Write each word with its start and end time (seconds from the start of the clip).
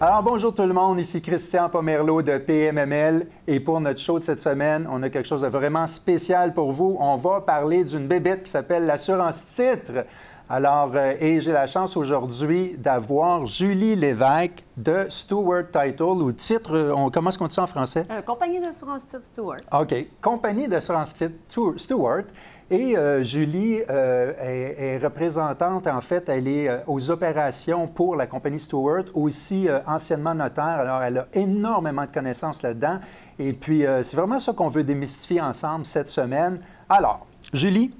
Alors 0.00 0.22
bonjour 0.22 0.54
tout 0.54 0.62
le 0.62 0.72
monde, 0.72 1.00
ici 1.00 1.20
Christian 1.20 1.68
Pomerleau 1.68 2.22
de 2.22 2.38
PMML 2.38 3.26
et 3.48 3.58
pour 3.58 3.80
notre 3.80 3.98
show 3.98 4.20
de 4.20 4.24
cette 4.24 4.38
semaine, 4.38 4.86
on 4.88 5.02
a 5.02 5.10
quelque 5.10 5.26
chose 5.26 5.40
de 5.40 5.48
vraiment 5.48 5.88
spécial 5.88 6.54
pour 6.54 6.70
vous. 6.70 6.96
On 7.00 7.16
va 7.16 7.40
parler 7.40 7.82
d'une 7.82 8.06
bébête 8.06 8.44
qui 8.44 8.50
s'appelle 8.52 8.86
l'assurance 8.86 9.48
titre. 9.48 10.04
Alors, 10.50 10.92
euh, 10.94 11.12
et 11.20 11.42
j'ai 11.42 11.52
la 11.52 11.66
chance 11.66 11.94
aujourd'hui 11.94 12.74
d'avoir 12.78 13.44
Julie 13.44 13.94
Lévesque 13.94 14.64
de 14.78 15.04
Stewart 15.10 15.64
Title 15.70 16.22
ou 16.22 16.32
titre, 16.32 16.74
euh, 16.74 16.94
on, 16.94 17.10
comment 17.10 17.28
est-ce 17.28 17.38
qu'on 17.38 17.48
dit 17.48 17.54
ça 17.54 17.64
en 17.64 17.66
français? 17.66 18.06
Euh, 18.10 18.22
compagnie 18.22 18.58
d'assurance 18.58 19.06
titre 19.06 19.22
Stewart. 19.22 19.60
OK. 19.78 19.94
Compagnie 20.22 20.66
d'assurance 20.66 21.14
titre 21.14 21.34
Stewart. 21.76 22.22
Et 22.70 22.96
Julie 23.22 23.76
est, 23.78 25.00
représentante, 25.02 25.86
en 25.86 26.02
fait, 26.02 26.28
elle 26.28 26.46
est 26.46 26.68
aux 26.86 27.10
opérations 27.10 27.86
pour 27.86 28.14
la 28.14 28.26
compagnie 28.26 28.60
Stewart, 28.60 29.04
aussi 29.14 29.70
anciennement 29.86 30.34
notaire. 30.34 30.64
Alors, 30.64 31.02
elle 31.02 31.16
a 31.16 31.28
énormément 31.32 32.04
de 32.04 32.10
connaissances 32.10 32.60
là-dedans. 32.60 32.98
Et 33.38 33.54
puis, 33.54 33.86
c'est 34.02 34.16
vraiment 34.16 34.38
ça 34.38 34.52
qu'on 34.52 34.68
veut 34.68 34.84
démystifier 34.84 35.40
ensemble 35.40 35.86
cette 35.86 36.10
semaine. 36.10 36.60
Alors, 36.90 37.26
Julie, 37.54 37.90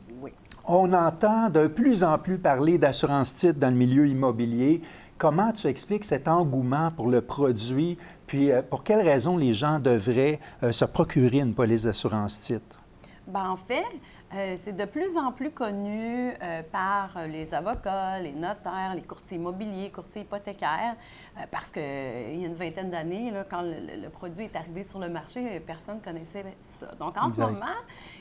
on 0.68 0.92
entend 0.92 1.48
de 1.48 1.66
plus 1.66 2.04
en 2.04 2.18
plus 2.18 2.38
parler 2.38 2.78
d'assurance 2.78 3.34
titre 3.34 3.58
dans 3.58 3.70
le 3.70 3.76
milieu 3.76 4.06
immobilier. 4.06 4.82
Comment 5.16 5.50
tu 5.50 5.66
expliques 5.66 6.04
cet 6.04 6.28
engouement 6.28 6.90
pour 6.90 7.08
le 7.08 7.22
produit? 7.22 7.96
Puis, 8.26 8.50
pour 8.70 8.84
quelles 8.84 9.00
raisons 9.00 9.36
les 9.36 9.54
gens 9.54 9.80
devraient 9.80 10.38
se 10.70 10.84
procurer 10.84 11.38
une 11.40 11.54
police 11.54 11.82
d'assurance 11.82 12.38
titre? 12.38 12.80
Bien, 13.26 13.50
en 13.50 13.56
fait, 13.56 13.84
euh, 14.34 14.56
c'est 14.58 14.76
de 14.76 14.84
plus 14.84 15.16
en 15.16 15.32
plus 15.32 15.50
connu 15.50 16.32
euh, 16.42 16.62
par 16.70 17.26
les 17.26 17.54
avocats, 17.54 18.18
les 18.20 18.32
notaires, 18.32 18.92
les 18.94 19.02
courtiers 19.02 19.38
immobiliers, 19.38 19.90
courtiers 19.90 20.22
hypothécaires, 20.22 20.96
euh, 21.38 21.44
parce 21.50 21.72
qu'il 21.72 21.82
y 21.82 22.44
a 22.44 22.46
une 22.46 22.54
vingtaine 22.54 22.90
d'années, 22.90 23.32
quand 23.48 23.62
le, 23.62 24.08
produit 24.10 24.44
est 24.44 24.56
arrivé 24.56 24.82
sur 24.82 24.98
le 24.98 25.08
marché, 25.08 25.60
personne 25.60 25.96
ne 25.96 26.04
connaissait 26.04 26.44
ça. 26.60 26.88
Donc, 27.00 27.16
en 27.16 27.30
ce 27.30 27.40
moment, 27.40 27.66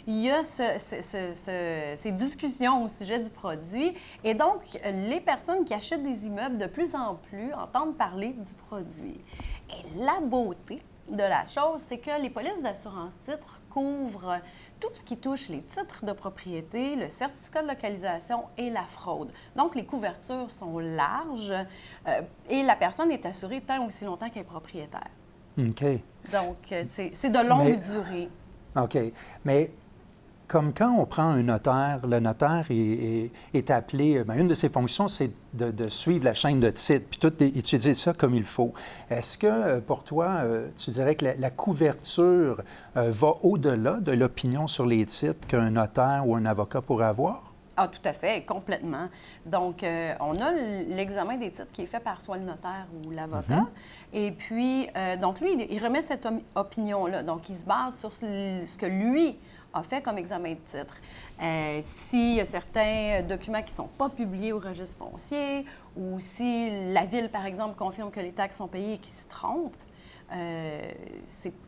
il 0.05 0.19
y 0.19 0.29
a 0.29 0.43
ces 0.43 2.11
discussions 2.11 2.85
au 2.85 2.87
sujet 2.87 3.19
du 3.19 3.29
produit. 3.29 3.93
Et 4.23 4.33
donc, 4.33 4.79
les 4.85 5.19
personnes 5.19 5.65
qui 5.65 5.73
achètent 5.73 6.03
des 6.03 6.25
immeubles 6.25 6.57
de 6.57 6.67
plus 6.67 6.95
en 6.95 7.15
plus 7.15 7.53
entendent 7.53 7.97
parler 7.97 8.29
du 8.29 8.53
produit. 8.53 9.19
Et 9.69 9.99
la 9.99 10.19
beauté 10.21 10.81
de 11.09 11.23
la 11.23 11.45
chose, 11.45 11.81
c'est 11.87 11.97
que 11.97 12.21
les 12.21 12.29
polices 12.29 12.61
d'assurance 12.61 13.13
titre 13.23 13.59
couvrent 13.69 14.39
tout 14.79 14.89
ce 14.93 15.03
qui 15.03 15.17
touche 15.17 15.49
les 15.49 15.61
titres 15.61 16.05
de 16.05 16.11
propriété, 16.11 16.95
le 16.95 17.09
certificat 17.09 17.63
de 17.63 17.67
localisation 17.67 18.43
et 18.57 18.69
la 18.69 18.83
fraude. 18.83 19.31
Donc, 19.55 19.75
les 19.75 19.85
couvertures 19.85 20.51
sont 20.51 20.79
larges 20.79 21.53
euh, 22.07 22.21
et 22.49 22.63
la 22.63 22.75
personne 22.75 23.11
est 23.11 23.25
assurée 23.25 23.61
tant 23.61 23.85
aussi 23.85 24.05
longtemps 24.05 24.29
qu'elle 24.29 24.43
est 24.43 24.45
propriétaire. 24.45 25.09
OK. 25.59 25.83
Donc, 26.31 26.71
euh, 26.71 26.83
c'est 26.87 27.29
de 27.29 27.47
longue 27.47 27.79
durée. 27.79 28.29
OK. 28.75 28.97
Mais 29.45 29.71
comme 30.47 30.73
quand 30.73 30.91
on 30.97 31.05
prend 31.05 31.23
un 31.23 31.43
notaire, 31.43 31.99
le 32.07 32.19
notaire 32.19 32.65
est, 32.69 33.71
appelé, 33.71 34.23
bien, 34.23 34.35
une 34.35 34.47
de 34.47 34.53
ses 34.53 34.69
fonctions, 34.69 35.07
c'est 35.07 35.31
de, 35.53 35.87
suivre 35.89 36.23
la 36.23 36.33
chaîne 36.33 36.59
de 36.59 36.69
titres, 36.69 37.05
puis 37.09 37.19
tout 37.19 37.33
étudier 37.43 37.93
ça 37.93 38.13
comme 38.13 38.33
il 38.33 38.45
faut. 38.45 38.73
Est-ce 39.09 39.37
que 39.37 39.47
euh, 39.47 39.79
pour 39.81 40.03
toi, 40.03 40.27
euh, 40.43 40.69
tu 40.77 40.91
dirais 40.91 41.15
que 41.15 41.25
la, 41.37 41.49
couverture 41.49 42.61
euh, 42.95 43.11
va 43.11 43.33
au-delà 43.43 43.99
de 43.99 44.11
l'opinion 44.11 44.67
sur 44.67 44.85
les 44.85 45.05
titres 45.05 45.47
qu'un 45.47 45.71
notaire 45.71 46.23
ou 46.25 46.35
un 46.35 46.45
avocat 46.45 46.81
pourrait 46.81 47.07
avoir? 47.07 47.43
Ah, 47.75 47.87
tout 47.87 48.01
à 48.05 48.13
fait, 48.13 48.43
complètement. 48.43 49.07
Donc, 49.45 49.85
on 50.19 50.33
a 50.33 50.51
l'examen 50.87 51.37
des 51.37 51.51
titres 51.51 51.71
qui 51.71 51.83
est 51.83 51.87
fait 51.87 51.99
par 51.99 52.19
soit 52.21 52.37
le 52.37 52.43
notaire 52.43 52.87
ou 53.05 53.11
l'avocat. 53.11 53.53
Mm-hmm. 53.53 54.17
Et 54.17 54.31
puis, 54.31 54.87
donc, 55.21 55.39
lui, 55.41 55.67
il, 55.69 55.83
remet 55.83 56.01
cette 56.01 56.27
opinion-là. 56.55 57.21
Donc, 57.21 57.47
il 57.49 57.55
se 57.55 57.65
base 57.65 57.99
sur 57.99 58.11
ce 58.11 58.77
que 58.79 58.87
lui 58.87 59.37
a 59.73 59.83
fait 59.83 60.01
comme 60.01 60.17
examen 60.17 60.51
de 60.51 60.59
titre. 60.65 60.95
Euh, 61.41 61.79
S'il 61.81 62.35
y 62.35 62.39
a 62.41 62.45
certains 62.45 63.21
documents 63.27 63.61
qui 63.61 63.71
ne 63.71 63.75
sont 63.75 63.87
pas 63.87 64.09
publiés 64.09 64.53
au 64.53 64.59
registre 64.59 64.97
foncier 64.97 65.65
ou 65.95 66.19
si 66.19 66.91
la 66.93 67.05
ville, 67.05 67.29
par 67.29 67.45
exemple, 67.45 67.75
confirme 67.75 68.11
que 68.11 68.19
les 68.19 68.31
taxes 68.31 68.57
sont 68.57 68.67
payées 68.67 68.93
et 68.93 68.97
qu'ils 68.97 69.13
se 69.13 69.27
trompent, 69.27 69.75
euh, 70.31 70.91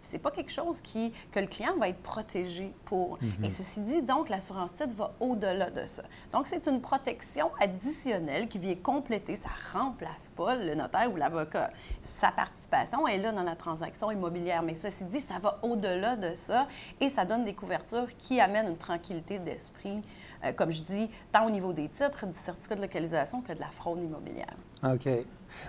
c'est 0.02 0.20
pas 0.20 0.32
quelque 0.32 0.52
chose 0.52 0.82
qui, 0.82 1.14
que 1.32 1.40
le 1.40 1.48
client 1.48 1.78
va 1.78 1.90
être 1.90 2.02
protégé 2.02 2.74
pour. 2.86 3.18
Mhm. 3.22 3.46
Et 3.46 3.50
ceci 3.50 3.82
dit, 3.82 4.02
donc, 4.02 4.30
l'assurance 4.30 4.74
titre 4.74 4.94
va 4.96 5.14
au-delà 5.20 5.70
de 5.70 5.86
ça. 5.86 6.04
Donc, 6.34 6.48
c'est 6.48 6.68
une 6.68 6.82
protection 6.82 7.52
additionnelle 7.60 8.48
qui 8.48 8.58
vient 8.58 8.76
compléter, 8.76 9.36
ça 9.36 9.50
remplace 9.74 10.32
pas 10.36 10.56
le 10.56 10.76
notaire 10.76 11.12
ou 11.12 11.16
l'avocat. 11.16 11.72
Sa 12.04 12.32
participation 12.32 13.08
est 13.08 13.18
là 13.18 13.32
dans 13.32 13.44
la 13.44 13.56
transaction 13.56 14.12
immobilière. 14.12 14.64
Mais 14.64 14.76
ceci 14.76 15.06
dit, 15.06 15.20
ça 15.20 15.40
va 15.40 15.60
au-delà 15.62 16.16
de 16.16 16.36
ça 16.36 16.68
et 17.00 17.10
ça 17.10 17.26
donne 17.26 17.46
des 17.46 17.54
couvertures 17.54 18.08
qui 18.18 18.40
amènent 18.40 18.68
une 18.68 18.78
tranquillité 18.78 19.40
d'esprit, 19.40 20.02
euh, 20.44 20.52
comme 20.54 20.72
je 20.72 20.84
dis, 20.84 21.10
tant 21.32 21.46
au 21.46 21.50
niveau 21.50 21.72
des 21.74 21.88
titres, 21.90 22.26
du 22.26 22.38
certificat 22.38 22.76
de 22.76 22.82
localisation 22.82 23.42
que 23.42 23.54
de 23.54 23.60
la 23.60 23.72
fraude 23.72 24.02
immobilière. 24.02 24.56
OK. 24.84 25.08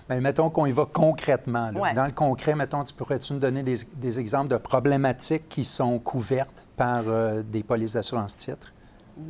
Bien, 0.09 0.21
mettons 0.21 0.51
qu'on 0.51 0.67
y 0.67 0.73
va 0.73 0.87
concrètement. 0.87 1.73
Dans 1.73 2.07
le 2.07 2.13
concret, 2.13 2.55
mettons, 2.55 2.85
tu 2.85 2.95
pourrais-tu 2.95 3.33
nous 3.33 3.39
donner 3.39 3.63
des, 3.63 4.21
exemples 4.21 4.49
de 4.49 4.57
problématiques 4.57 5.49
qui 5.49 5.65
sont 5.65 5.99
couvertes 5.99 6.67
par 6.77 7.05
euh, 7.07 7.43
des 7.43 7.63
polices 7.63 7.93
d'assurance 7.93 8.37
titre? 8.37 8.73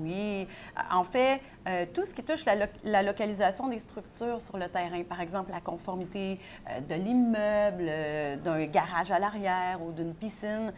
Oui. 0.01 0.47
En 0.91 1.05
fait, 1.05 1.41
euh, 1.67 1.85
tout 1.93 2.05
ce 2.05 2.15
qui 2.15 2.23
touche 2.23 2.45
la, 2.45 2.55
la, 2.85 3.03
localisation 3.03 3.69
des 3.69 3.81
structures 3.81 4.41
sur 4.41 4.57
le 4.57 4.69
terrain, 4.69 5.03
par 5.03 5.21
exemple 5.21 5.51
la 5.51 5.61
conformité 5.61 6.39
euh, 6.69 6.81
de 6.81 6.95
l'immeuble, 6.95 8.43
d'un 8.43 8.65
garage 8.67 9.11
à 9.11 9.19
l'arrière 9.19 9.83
ou 9.83 9.93
d'une 9.93 10.15
piscine, 10.15 10.73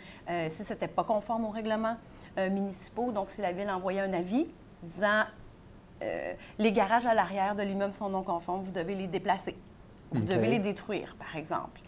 si 0.49 0.65
ce 0.65 0.73
n'était 0.73 0.89
pas 0.89 1.05
conforme 1.05 1.45
aux 1.45 1.51
règlements 1.51 1.97
municipaux, 2.39 3.13
donc 3.13 3.31
si 3.31 3.43
la 3.43 3.53
ville 3.53 3.69
envoyait 3.69 4.01
un 4.01 4.13
avis 4.15 4.47
disant 4.83 5.25
euh, 6.03 6.35
les 6.59 6.73
garages 6.73 7.07
à 7.07 7.15
l'arrière 7.15 7.55
de 7.55 7.63
l'immeuble 7.63 7.95
sont 7.95 8.09
non 8.09 8.23
conformes, 8.23 8.63
vous 8.63 8.73
devez 8.73 8.95
les 8.95 9.07
déplacer. 9.07 9.57
Vous 10.11 10.25
devez 10.25 10.49
les 10.49 10.59
détruire, 10.59 11.17
par 11.19 11.37
exemple. 11.37 11.81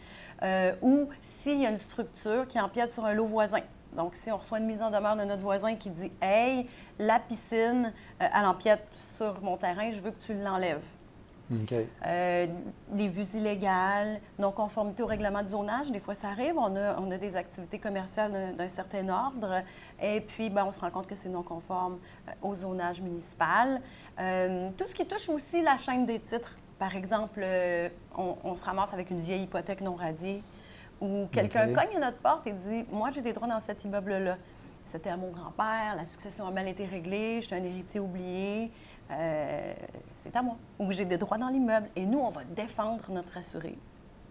Euh, 0.43 0.75
ou 0.81 1.11
s'il 1.21 1.61
y 1.61 1.67
a 1.67 1.71
une 1.71 1.79
structure 1.79 2.49
qui 2.49 2.59
empiète 2.59 2.93
sur 2.93 3.05
un 3.05 3.13
lot 3.13 3.27
voisin. 3.27 3.61
Donc, 3.95 4.17
si 4.17 4.33
on 4.33 4.37
reçoit 4.37 4.59
une 4.59 4.67
mise 4.67 4.83
en 4.83 4.91
demeure 4.91 5.17
de 5.17 5.25
notre 5.25 5.43
voisin 5.43 5.77
qui 5.77 5.91
dit 5.91 6.11
Hey, 6.21 6.69
la 6.99 7.21
piscine, 7.21 7.93
euh, 8.23 8.27
elle 8.35 8.47
empiète 8.47 8.87
sur 8.93 9.41
mon 9.43 9.57
terrain, 9.57 9.91
je 9.93 10.01
veux 10.01 10.11
que 10.11 10.25
tu 10.25 10.35
l'enlèves. 10.35 10.87
Euh, 12.07 12.47
des 12.89 13.09
vues 13.09 13.37
illégales, 13.37 14.21
non-conformité 14.39 15.03
au 15.03 15.07
règlement 15.07 15.43
de 15.43 15.49
zonage, 15.49 15.91
des 15.91 16.01
fois 16.01 16.15
ça 16.15 16.29
arrive. 16.29 16.55
On 16.57 16.75
a, 16.77 16.99
on 16.99 17.11
a 17.11 17.19
des 17.19 17.37
activités 17.37 17.79
commerciales 17.79 18.55
d'un 18.57 18.69
certain 18.69 19.09
ordre 19.09 19.63
et 20.01 20.21
puis 20.21 20.51
ben, 20.51 20.65
on 20.67 20.73
se 20.73 20.81
rend 20.81 20.91
compte 20.91 21.07
que 21.07 21.15
c'est 21.15 21.29
non-conforme 21.29 21.99
euh, 22.29 22.33
au 22.43 22.55
zonage 22.55 23.01
municipal. 23.01 23.81
Euh, 24.19 24.71
tout 24.77 24.87
ce 24.87 24.95
qui 24.95 25.07
touche 25.07 25.29
aussi 25.29 25.63
la 25.63 25.77
chaîne 25.77 26.07
des 26.07 26.21
titres. 26.21 26.59
Par 26.79 26.97
exemple, 26.97 27.47
on, 28.17 28.57
se 28.57 28.65
ramasse 28.65 28.93
avec 28.93 29.11
une 29.11 29.21
vieille 29.21 29.45
hypothèque 29.45 29.81
non 29.81 29.95
radiée 29.95 30.43
ou 31.01 31.27
quelqu'un 31.31 31.73
cogne 31.73 31.97
à 31.97 32.01
notre 32.01 32.19
porte 32.19 32.47
et 32.49 32.53
dit 32.53 32.85
Moi, 32.91 33.11
j'ai 33.11 33.23
des 33.23 33.33
droits 33.33 33.47
dans 33.47 33.61
cet 33.61 33.85
immeuble-là. 33.85 34.37
C'était 34.85 35.11
à 35.11 35.17
mon 35.17 35.31
grand-père, 35.31 35.95
la 35.97 36.05
succession 36.05 36.47
a 36.47 36.51
mal 36.51 36.69
été 36.69 36.85
réglée, 36.85 37.41
je 37.41 37.47
suis 37.47 37.55
un 37.55 37.65
héritier 37.65 38.01
oublié. 38.01 38.71
Euh, 39.11 39.75
c'est 40.15 40.35
à 40.37 40.43
moi, 40.43 40.57
ou 40.79 40.93
j'ai 40.93 41.05
des 41.05 41.19
droits 41.19 41.39
dans 41.39 41.49
l'immeuble. 41.49 41.89
Et 41.97 42.07
nous, 42.07 42.19
on 42.19 42.31
va 42.31 42.43
défendre 42.45 43.05
notre 43.11 43.37
assuré 43.37 43.77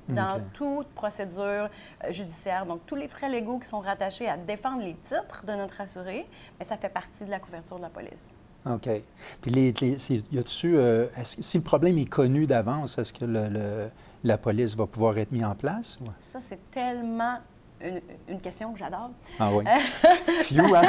dans 0.09 0.41
toute 0.53 0.87
procédure 0.89 1.69
euh, 2.03 2.11
judiciaire. 2.11 2.65
Donc, 2.65 2.81
tous 2.85 2.95
les 2.95 3.07
frais 3.07 3.29
légaux 3.29 3.59
qui 3.59 3.67
sont 3.67 3.79
rattachés 3.79 4.27
à 4.27 4.35
défendre 4.35 4.81
les 4.81 4.95
titres 4.95 5.45
de 5.45 5.53
notre 5.53 5.79
assuré, 5.79 6.25
mais 6.59 6.65
ça 6.65 6.75
fait 6.75 6.89
partie 6.89 7.23
de 7.23 7.29
la 7.29 7.39
couverture 7.39 7.77
de 7.77 7.83
la 7.83 7.89
police. 7.89 8.31
OK. 8.65 8.89
Puis, 9.41 9.51
les, 9.51 9.73
y 10.31 10.37
a-tu, 10.37 10.77
euh, 10.77 11.07
si 11.23 11.57
le 11.57 11.63
problème 11.63 11.97
est 11.97 12.09
connu 12.09 12.47
d'avance, 12.47 12.97
est-ce 12.97 13.13
que 13.13 13.89
la 14.23 14.37
police 14.37 14.75
va 14.75 14.87
pouvoir 14.87 15.17
être 15.17 15.31
mise 15.31 15.45
en 15.45 15.55
place? 15.55 15.99
Ça, 16.19 16.39
c'est 16.41 16.69
tellement 16.71 17.37
une, 18.27 18.39
question 18.39 18.73
que 18.73 18.79
j'adore. 18.79 19.11
Ah 19.39 19.49
oui. 19.51 19.65
Fiu, 20.43 20.61
hein? 20.75 20.81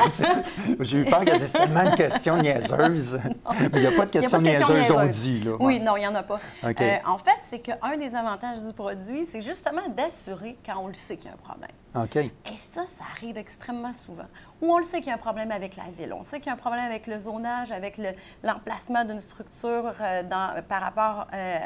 J'ai 0.81 0.99
eu 0.99 1.05
peur 1.05 1.25
qu'elle 1.25 1.39
dise 1.39 1.53
tellement 1.53 1.91
de 1.91 1.97
questions 1.97 2.37
niaiseuses. 2.37 3.21
Mais 3.61 3.69
il 3.75 3.81
n'y 3.81 3.87
a 3.87 3.97
pas 3.97 4.07
de 4.07 4.11
questions 4.11 4.41
niaiseuses, 4.41 4.91
on 4.91 5.07
dit. 5.07 5.41
Là. 5.41 5.53
Oui, 5.61 5.81
non, 5.81 5.97
il 5.97 6.01
n'y 6.01 6.07
en 6.07 6.15
a 6.15 6.23
pas. 6.23 6.41
Euh, 6.65 6.97
en 7.07 7.19
fait, 7.19 7.39
c'est 7.43 7.61
qu'un 7.61 7.97
des 7.99 8.15
avantages 8.15 8.63
du 8.63 8.73
produit, 8.73 9.25
c'est 9.25 9.41
justement 9.41 9.89
d'assurer 9.89 10.57
quand 10.65 10.79
on 10.81 10.89
le 10.89 10.95
sait 10.95 11.17
qu'il 11.17 11.27
y 11.27 11.31
a 11.31 11.35
un 11.35 11.37
problème. 11.37 11.71
OK. 11.95 12.17
Et 12.17 12.31
ça, 12.57 12.87
ça 12.87 13.05
arrive 13.17 13.39
extrêmement 13.39 13.93
souvent. 13.93 14.27
Ou 14.61 14.73
on 14.73 14.79
le 14.79 14.85
sait 14.85 14.99
qu'il 14.99 15.09
y 15.09 15.11
a 15.11 15.15
un 15.15 15.19
problème 15.19 15.53
avec 15.53 15.77
la 15.77 15.85
ville, 15.97 16.13
on 16.13 16.25
sait 16.25 16.39
qu'il 16.39 16.47
y 16.47 16.51
a 16.51 16.55
un 16.55 16.57
problème 16.57 16.85
avec 16.85 17.07
le 17.07 17.19
zonage, 17.21 17.71
avec 17.71 18.01
l'emplacement 18.43 19.05
d'une 19.05 19.21
structure 19.21 19.95
euh, 20.01 20.23
par 20.69 20.81
rapport 20.81 21.27
euh, 21.33 21.59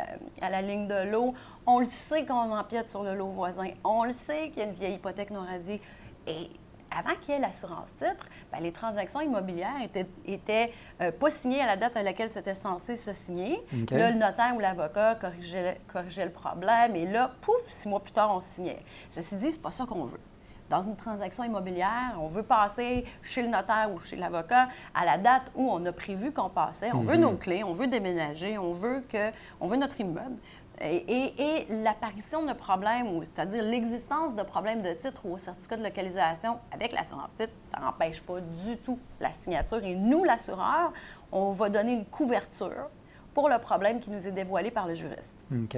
à 0.42 0.50
la 0.50 0.60
ligne 0.60 0.86
de 0.86 1.10
l'eau. 1.10 1.34
On 1.66 1.78
le 1.78 1.86
sait 1.86 2.26
qu'on 2.26 2.52
empiète 2.52 2.90
sur 2.90 3.02
le 3.02 3.14
lot 3.14 3.28
voisin. 3.28 3.70
On 3.84 4.04
le 4.04 4.12
sait 4.12 4.50
qu'il 4.50 4.58
y 4.58 4.62
a 4.62 4.64
une 4.69 4.75
vieille 4.75 4.94
hypothèque 4.94 5.30
non 5.30 5.44
radiée. 5.44 5.80
Et 6.26 6.50
avant 6.96 7.14
qu'il 7.20 7.35
y 7.35 7.37
ait 7.37 7.40
l'assurance 7.40 7.94
titre, 7.96 8.26
ben, 8.52 8.61
les 8.61 8.73
transactions 8.73 9.20
immobilières 9.20 9.76
étaient, 10.26 10.73
euh, 11.00 11.11
pas 11.12 11.31
signées 11.31 11.61
à 11.61 11.67
la 11.67 11.76
date 11.76 11.96
à 11.96 12.02
laquelle 12.02 12.31
c'était 12.31 12.55
censé 12.55 12.96
se 12.96 13.12
signer. 13.12 13.61
Là, 13.90 14.11
le 14.11 14.19
notaire 14.19 14.55
ou 14.56 14.61
l'avocat 14.61 15.14
corrigeait, 15.14 15.81
corrigeait, 15.87 16.25
le 16.25 16.32
problème 16.32 16.96
et 16.96 17.06
là, 17.06 17.32
pouf, 17.40 17.62
six 17.69 17.88
mois 17.88 18.00
plus 18.00 18.12
tard, 18.12 18.35
on 18.35 18.40
signait. 18.40 18.82
Ceci 19.11 19.37
dit, 19.37 19.52
c'est 19.52 19.62
pas 19.62 19.70
ça 19.70 19.85
qu'on 19.87 20.05
veut. 20.05 20.20
Dans 20.69 20.82
une 20.82 20.96
transaction 20.96 21.44
immobilière, 21.44 22.19
on 22.20 22.26
veut 22.26 22.43
passer 22.43 23.06
chez 23.23 23.43
le 23.43 23.49
notaire 23.49 23.91
ou 23.93 24.00
chez 24.00 24.17
l'avocat 24.17 24.69
à 24.94 25.06
la 25.06 25.17
date 25.17 25.50
où 25.55 25.70
on 25.70 25.84
a 25.87 25.93
prévu 25.93 26.31
qu'on 26.31 26.50
passait. 26.50 26.93
On 26.93 27.00
veut 27.00 27.14
mhm. 27.14 27.23
nos 27.23 27.32
clés, 27.37 27.64
on 27.64 27.73
veut 27.73 27.87
déménager, 27.87 28.58
on 28.58 28.73
veut, 28.73 29.02
que, 29.08 29.31
on 29.61 29.67
veut 29.67 29.79
notre 29.79 29.99
immeuble. 29.99 30.37
Et, 30.80 31.66
l'apparition 31.70 32.44
de 32.44 32.52
problèmes, 32.52 33.08
c'est-à-dire 33.22 33.64
l'existence 33.64 34.34
de 34.36 34.42
problèmes 34.42 34.82
de 34.82 34.92
titre 34.92 35.26
ou 35.26 35.34
au 35.34 35.38
certificat 35.38 35.76
de 35.76 35.82
localisation 35.82 36.58
avec 36.70 36.92
l'assurance 36.92 37.30
titre, 37.38 37.52
ça 37.72 37.80
n'empêche 37.80 38.22
pas 38.22 38.40
du 38.40 38.76
tout 38.76 38.98
la 39.20 39.32
signature. 39.32 39.82
Et 39.84 39.96
nous, 39.96 40.25
l'assureur, 40.25 40.92
on 41.32 41.50
va 41.50 41.69
donner 41.69 41.94
une 41.94 42.04
couverture 42.04 42.90
pour 43.34 43.48
le 43.48 43.58
problème 43.58 44.00
qui 44.00 44.10
nous 44.10 44.26
est 44.26 44.32
dévoilé 44.32 44.70
par 44.70 44.86
le 44.86 44.94
juriste. 44.94 45.44
OK. 45.52 45.76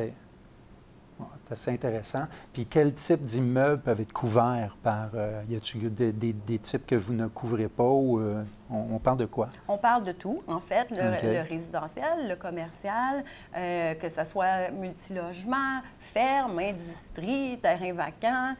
C'est 1.50 1.70
assez 1.70 1.70
intéressant. 1.73 2.25
Puis 2.52 2.67
quel 2.67 2.94
type 2.94 3.25
d'immeubles 3.25 3.82
peuvent 3.82 4.00
être 4.00 4.12
couverts 4.12 4.76
par... 4.82 5.11
Euh, 5.14 5.43
y 5.49 5.56
a-t-il 5.56 5.93
des, 5.93 6.58
types 6.58 6.87
que 6.87 6.94
vous 6.94 7.12
ne 7.12 7.26
couvrez 7.26 7.69
pas 7.69 7.88
ou... 7.88 8.20
Euh, 8.20 8.43
on, 8.70 8.99
parle 8.99 9.19
de 9.19 9.26
quoi? 9.26 9.49
On 9.67 9.79
parle 9.79 10.05
de 10.05 10.12
tout, 10.12 10.43
en 10.47 10.61
fait, 10.61 10.88
le, 10.91 11.43
résidentiel, 11.49 12.29
le 12.29 12.37
commercial, 12.37 13.25
euh, 13.56 13.94
que 13.94 14.08
ce 14.08 14.23
soit 14.23 14.70
multilogement, 14.70 15.81
ferme, 15.99 16.58
industrie, 16.61 17.58
terrain 17.61 17.93
vacant. 17.93 18.55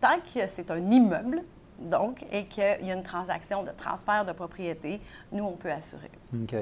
Tant 0.00 0.18
que 0.18 0.46
c'est 0.48 0.70
un 0.72 0.90
immeuble, 0.90 1.42
donc, 1.78 2.24
et 2.32 2.46
qu'il 2.46 2.64
y 2.82 2.90
a 2.90 2.94
une 2.94 3.04
transaction 3.04 3.62
de 3.62 3.70
transfert 3.70 4.24
de 4.24 4.32
propriété, 4.32 5.00
nous, 5.30 5.44
on 5.44 5.52
peut 5.52 5.70
assurer. 5.70 6.10
OK. 6.34 6.56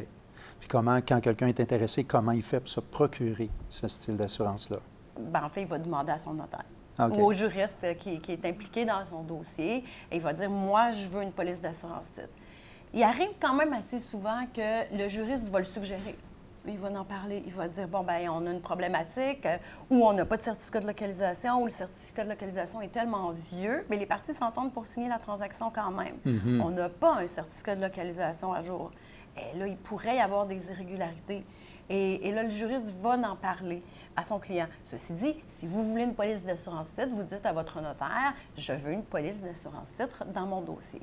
Puis 0.60 0.68
comment, 0.68 0.98
quand 0.98 1.20
quelqu'un 1.20 1.46
est 1.46 1.60
intéressé, 1.60 2.04
comment 2.04 2.32
il 2.32 2.42
fait 2.42 2.60
pour 2.60 2.68
se 2.68 2.80
procurer 2.80 3.50
ce 3.70 3.88
style 3.88 4.16
d'assurance-là? 4.16 4.78
Bien, 5.18 5.44
en 5.44 5.48
fait, 5.48 5.62
il 5.62 5.68
va 5.68 5.78
demander 5.78 6.12
à 6.12 6.18
son 6.18 6.34
notaire. 6.34 6.64
ou 6.98 7.24
au 7.24 7.32
juriste 7.32 7.96
qui, 7.98 8.20
qui, 8.20 8.32
est 8.32 8.44
impliqué 8.44 8.84
dans 8.84 9.04
son 9.04 9.22
dossier. 9.22 9.84
Et 10.10 10.16
il 10.16 10.20
va 10.20 10.32
dire, 10.32 10.50
moi, 10.50 10.92
je 10.92 11.08
veux 11.08 11.22
une 11.22 11.32
police 11.32 11.60
d'assurance 11.60 12.10
titre 12.12 12.28
il 12.94 13.02
arrive 13.02 13.30
quand 13.40 13.54
même 13.54 13.72
assez 13.72 13.98
souvent 13.98 14.44
que 14.54 14.96
le 14.96 15.08
juriste 15.08 15.48
va 15.48 15.60
le 15.60 15.64
suggérer. 15.64 16.16
Il 16.68 16.78
va 16.78 16.90
en 16.90 17.04
parler. 17.04 17.42
Il 17.44 17.52
va 17.52 17.66
dire 17.66 17.88
bon, 17.88 18.04
ben 18.04 18.28
on 18.28 18.46
a 18.46 18.50
une 18.50 18.60
problématique 18.60 19.44
euh, 19.46 19.56
ou 19.90 20.06
on 20.06 20.12
n'a 20.12 20.24
pas 20.24 20.36
de 20.36 20.42
certificat 20.42 20.78
de 20.78 20.86
localisation 20.86 21.60
ou 21.60 21.64
le 21.64 21.72
certificat 21.72 22.22
de 22.22 22.28
localisation 22.28 22.80
est 22.80 22.92
tellement 22.92 23.30
vieux, 23.30 23.84
mais 23.90 23.96
les 23.96 24.06
parties 24.06 24.32
s'entendent 24.32 24.72
pour 24.72 24.86
signer 24.86 25.08
la 25.08 25.18
transaction 25.18 25.72
quand 25.74 25.90
même. 25.90 26.14
Mm-hmm. 26.24 26.60
On 26.62 26.70
n'a 26.70 26.88
pas 26.88 27.14
un 27.14 27.26
certificat 27.26 27.74
de 27.74 27.80
localisation 27.80 28.52
à 28.52 28.60
jour. 28.60 28.92
Et 29.36 29.58
là, 29.58 29.66
il 29.66 29.76
pourrait 29.76 30.16
y 30.16 30.20
avoir 30.20 30.46
des 30.46 30.70
irrégularités. 30.70 31.44
Et, 31.90 32.30
là, 32.30 32.42
le 32.42 32.50
juriste 32.50 32.86
va 33.00 33.10
en 33.10 33.36
parler 33.36 33.82
à 34.16 34.22
son 34.22 34.38
client. 34.38 34.66
Ceci 34.84 35.12
dit, 35.14 35.34
si 35.48 35.66
vous 35.66 35.84
voulez 35.84 36.04
une 36.04 36.14
police 36.14 36.44
d'assurance 36.44 36.92
titre, 36.92 37.10
vous 37.10 37.22
dites 37.22 37.44
à 37.44 37.52
votre 37.52 37.80
notaire, 37.80 38.34
je 38.56 38.72
veux 38.72 38.92
une 38.92 39.04
police 39.04 39.42
d'assurance 39.42 39.92
titre 39.92 40.24
dans 40.32 40.46
mon 40.46 40.60
dossier. 40.60 41.02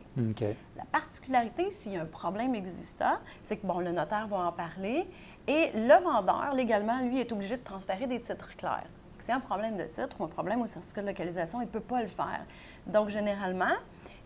La 0.75 0.85
particularité, 0.85 1.69
s'il 1.69 1.93
y 1.93 1.97
a 1.97 2.01
un 2.01 2.05
problème 2.05 2.55
existant, 2.55 3.17
c'est 3.43 3.57
que, 3.57 3.67
bon, 3.67 3.79
le 3.79 3.91
notaire 3.91 4.27
va 4.27 4.37
en 4.37 4.51
parler 4.51 5.07
et 5.47 5.71
le 5.75 6.03
vendeur, 6.03 6.53
légalement, 6.53 7.01
lui, 7.01 7.19
est 7.19 7.31
obligé 7.31 7.57
de 7.57 7.63
transférer 7.63 8.07
des 8.07 8.21
titres 8.21 8.55
clairs. 8.55 8.87
S'il 9.19 9.29
y 9.29 9.31
a 9.33 9.35
un 9.35 9.41
problème 9.41 9.77
de 9.77 9.83
titre 9.83 10.19
ou 10.19 10.23
un 10.23 10.27
problème 10.27 10.61
au 10.61 10.67
certificat 10.67 11.01
de 11.01 11.07
localisation, 11.07 11.61
il 11.61 11.65
ne 11.65 11.71
peut 11.71 11.79
pas 11.81 12.01
le 12.01 12.07
faire. 12.07 12.45
Donc, 12.87 13.09
généralement, 13.09 13.75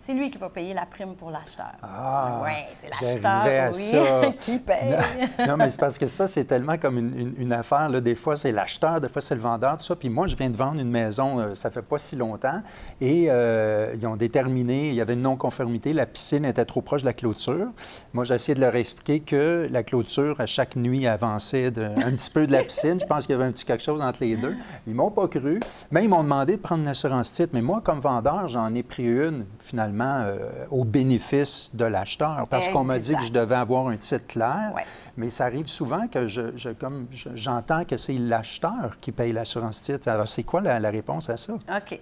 c'est 0.05 0.13
lui 0.13 0.29
qui 0.29 0.37
va 0.37 0.49
payer 0.49 0.73
la 0.73 0.85
prime 0.85 1.15
pour 1.15 1.31
l'acheteur. 1.31 1.71
Ah, 1.81 2.41
oui, 2.43 2.51
c'est 2.77 2.89
l'acheteur, 2.89 3.71
oui, 3.73 4.33
qui 4.41 4.59
paye. 4.59 4.97
Non, 5.47 5.55
mais 5.55 5.69
c'est 5.69 5.79
parce 5.79 5.97
que 5.97 6.07
ça, 6.07 6.27
c'est 6.27 6.43
tellement 6.43 6.77
comme 6.77 6.97
une, 6.97 7.53
affaire. 7.53 7.87
Là. 7.87 8.01
Des 8.01 8.15
fois, 8.15 8.35
c'est 8.35 8.51
l'acheteur, 8.51 8.99
des 8.99 9.07
fois, 9.07 9.21
c'est 9.21 9.35
le 9.35 9.39
vendeur, 9.39 9.77
tout 9.77 9.85
ça. 9.85 9.95
Puis 9.95 10.09
moi, 10.09 10.27
je 10.27 10.35
viens 10.35 10.49
de 10.49 10.57
vendre 10.57 10.81
une 10.81 10.89
maison, 10.89 11.39
euh, 11.39 11.55
ça 11.55 11.71
fait 11.71 11.81
pas 11.81 11.97
si 11.97 12.17
longtemps, 12.17 12.61
et 12.99 13.27
euh, 13.29 13.95
ils 13.95 14.05
ont 14.05 14.17
déterminé, 14.17 14.89
il 14.89 14.95
y 14.95 14.99
avait 14.99 15.13
une 15.13 15.21
non-conformité, 15.21 15.93
la 15.93 16.05
piscine 16.05 16.43
était 16.43 16.65
trop 16.65 16.81
proche 16.81 17.03
de 17.03 17.07
la 17.07 17.13
clôture. 17.13 17.67
Moi, 18.11 18.25
j'ai 18.25 18.35
essayé 18.35 18.55
de 18.55 18.59
leur 18.59 18.75
expliquer 18.75 19.21
que 19.21 19.69
la 19.71 19.83
clôture, 19.83 20.41
à 20.41 20.47
chaque 20.47 20.75
nuit, 20.75 21.07
avançait 21.07 21.67
un 21.67 22.11
petit 22.11 22.29
peu 22.29 22.45
de 22.45 22.51
la 22.51 22.63
piscine. 22.63 22.99
Je 22.99 23.05
pense 23.05 23.25
qu'il 23.25 23.35
y 23.35 23.35
avait 23.35 23.47
un 23.47 23.53
petit 23.53 23.63
quelque 23.63 23.83
chose 23.83 24.01
entre 24.01 24.21
les 24.21 24.35
deux. 24.35 24.57
Ils 24.85 24.95
m'ont 24.95 25.11
pas 25.11 25.29
cru, 25.29 25.61
mais 25.91 26.03
ils 26.03 26.09
m'ont 26.09 26.23
demandé 26.23 26.57
de 26.57 26.61
prendre 26.61 26.81
une 26.81 26.89
assurance 26.89 27.31
titre. 27.31 27.51
Mais 27.53 27.61
moi, 27.61 27.79
comme 27.81 28.01
vendeur, 28.01 28.49
j'en 28.49 28.75
ai 28.75 28.83
pris 28.83 29.05
une, 29.05 29.45
finalement 29.59 29.92
euh, 30.01 30.65
au 30.71 30.83
bénéfice 30.83 31.71
de 31.73 31.85
l'acheteur, 31.85 32.47
parce 32.49 32.67
qu'on 32.67 32.83
m'a 32.83 32.99
dit 32.99 33.15
que 33.15 33.23
je 33.23 33.31
devais 33.31 33.55
avoir 33.55 33.87
un 33.87 33.97
titre 33.97 34.27
clair. 34.27 34.73
Mais 35.17 35.29
ça 35.29 35.45
arrive 35.45 35.67
souvent 35.67 36.07
que 36.07 36.27
je, 36.27 36.71
comme 36.73 37.07
j'entends 37.33 37.85
que 37.85 37.97
c'est 37.97 38.17
l'acheteur 38.17 38.97
qui 38.99 39.11
paye 39.11 39.31
l'assurance 39.31 39.81
titre. 39.81 40.07
Alors, 40.09 40.27
c'est 40.27 40.43
quoi 40.43 40.61
la, 40.61 40.89
réponse 40.89 41.29
à 41.29 41.37
ça? 41.37 41.53
OK. 41.53 41.99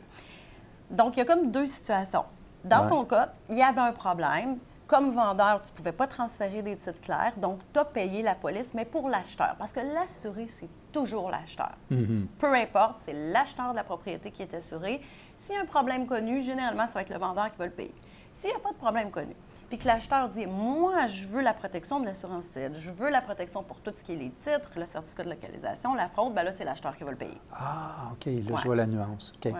Donc, 0.89 1.17
il 1.17 1.19
y 1.19 1.21
a 1.21 1.25
comme 1.25 1.51
deux 1.51 1.65
situations. 1.65 2.25
Dans 2.63 2.87
ton 2.87 3.05
cas, 3.05 3.29
il 3.49 3.57
y 3.57 3.61
avait 3.63 3.81
un 3.81 3.91
problème. 3.91 4.57
Comme 4.91 5.11
vendeur, 5.11 5.61
tu 5.61 5.71
ne 5.71 5.77
pouvais 5.77 5.93
pas 5.93 6.05
transférer 6.05 6.61
des 6.61 6.75
titres 6.75 6.99
clairs, 6.99 7.37
donc 7.37 7.59
tu 7.71 7.79
as 7.79 7.85
payé 7.85 8.21
la 8.21 8.35
police, 8.35 8.73
mais 8.73 8.83
pour 8.83 9.07
l'acheteur. 9.07 9.55
Parce 9.57 9.71
que 9.71 9.79
l'assuré, 9.79 10.47
c'est 10.49 10.67
toujours 10.91 11.31
l'acheteur. 11.31 11.71
Mm-hmm. 11.89 12.25
Peu 12.37 12.53
importe, 12.53 12.99
c'est 13.05 13.13
l'acheteur 13.13 13.71
de 13.71 13.77
la 13.77 13.85
propriété 13.85 14.31
qui 14.31 14.41
est 14.41 14.53
assuré. 14.53 14.99
S'il 15.37 15.55
y 15.55 15.57
a 15.57 15.61
un 15.61 15.65
problème 15.65 16.05
connu, 16.05 16.41
généralement, 16.41 16.87
ça 16.87 16.95
va 16.95 17.03
être 17.03 17.09
le 17.09 17.19
vendeur 17.19 17.49
qui 17.51 17.57
va 17.57 17.67
le 17.67 17.71
payer. 17.71 17.95
S'il 18.33 18.49
n'y 18.49 18.55
a 18.57 18.59
pas 18.59 18.73
de 18.73 18.77
problème 18.77 19.11
connu, 19.11 19.33
puis 19.71 19.77
que 19.77 19.87
l'acheteur 19.87 20.27
dit 20.27 20.45
Moi, 20.47 21.07
je 21.07 21.25
veux 21.27 21.41
la 21.41 21.53
protection 21.53 22.01
de 22.01 22.05
l'assurance 22.05 22.49
titre, 22.49 22.73
je 22.73 22.91
veux 22.91 23.09
la 23.09 23.21
protection 23.21 23.63
pour 23.63 23.79
tout 23.79 23.93
ce 23.95 24.03
qui 24.03 24.11
est 24.11 24.17
les 24.17 24.31
titres, 24.31 24.69
le 24.75 24.85
certificat 24.85 25.23
de 25.23 25.29
localisation, 25.29 25.93
la 25.93 26.09
fraude, 26.09 26.33
bien 26.33 26.43
là, 26.43 26.51
c'est 26.51 26.65
l'acheteur 26.65 26.93
qui 26.97 27.05
va 27.05 27.11
le 27.11 27.17
payer. 27.17 27.37
Ah, 27.53 28.09
OK. 28.11 28.25
Là, 28.25 28.57
je 28.57 28.65
vois 28.65 28.75
la 28.75 28.85
nuance. 28.85 29.33
OK. 29.37 29.53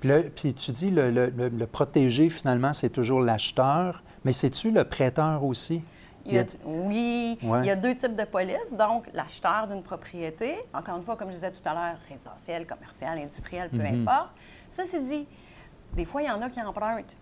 Puis, 0.00 0.08
là, 0.08 0.18
puis 0.34 0.52
tu 0.52 0.72
dis 0.72 0.90
le, 0.90 1.12
le, 1.12 1.30
le, 1.30 1.66
protégé, 1.68 2.28
finalement, 2.28 2.72
c'est 2.72 2.90
toujours 2.90 3.20
l'acheteur, 3.20 4.02
mais 4.24 4.32
c'est-tu 4.32 4.72
le 4.72 4.82
prêteur 4.82 5.44
aussi? 5.44 5.84
oui, 6.26 7.38
il 7.40 7.64
y 7.64 7.70
a 7.70 7.76
deux 7.76 7.94
types 7.94 8.16
de 8.16 8.24
police. 8.24 8.74
Donc, 8.76 9.06
l'acheteur 9.14 9.68
d'une 9.68 9.82
propriété, 9.82 10.56
encore 10.74 10.96
une 10.96 11.04
fois, 11.04 11.16
comme 11.16 11.28
je 11.28 11.34
disais 11.34 11.52
tout 11.52 11.68
à 11.68 11.72
l'heure, 11.72 11.98
résidentiel, 12.08 12.66
commercial, 12.66 13.16
industriel, 13.16 13.70
peu 13.70 13.78
mm-hmm. 13.78 14.02
importe. 14.02 14.30
Ceci 14.70 15.00
dit, 15.02 15.28
des 15.94 16.04
fois, 16.04 16.22
il 16.22 16.26
y 16.26 16.30
en 16.30 16.42
a 16.42 16.50
qui 16.50 16.60
empruntent 16.60 17.16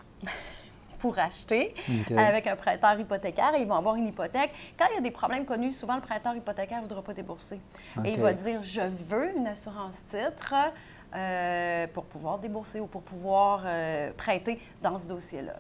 pour 1.01 1.19
acheter 1.19 1.75
avec 2.17 2.47
un 2.47 2.57
prêteur 2.57 2.99
hypothécaire 3.01 3.55
et 3.57 3.63
ils 3.63 3.67
vont 3.67 3.75
avoir 3.75 3.97
une 3.97 4.07
hypothèque. 4.07 4.53
Quand 4.79 4.87
il 4.91 4.95
y 4.95 4.99
a 4.99 5.01
des 5.01 5.11
problèmes 5.11 5.45
connus, 5.45 5.73
souvent 5.73 5.97
le 5.97 6.03
prêteur 6.03 6.37
hypothécaire 6.37 6.79
ne 6.79 6.83
voudra 6.83 7.03
pas 7.03 7.15
débourser. 7.15 7.59
Et 8.05 8.13
il 8.13 8.19
va 8.21 8.33
dire, 8.33 8.63
je 8.63 8.83
veux 8.83 9.37
une 9.37 9.47
assurance 9.47 9.97
titre 10.07 10.55
euh, 11.15 11.87
pour 11.93 12.05
pouvoir 12.05 12.39
débourser 12.39 12.81
ou 12.81 12.87
pour 12.87 13.03
pouvoir 13.03 13.63
euh, 13.67 14.13
prêter 14.17 14.61
dans 14.83 14.99
ce 14.99 15.07
dossier-là. 15.07 15.55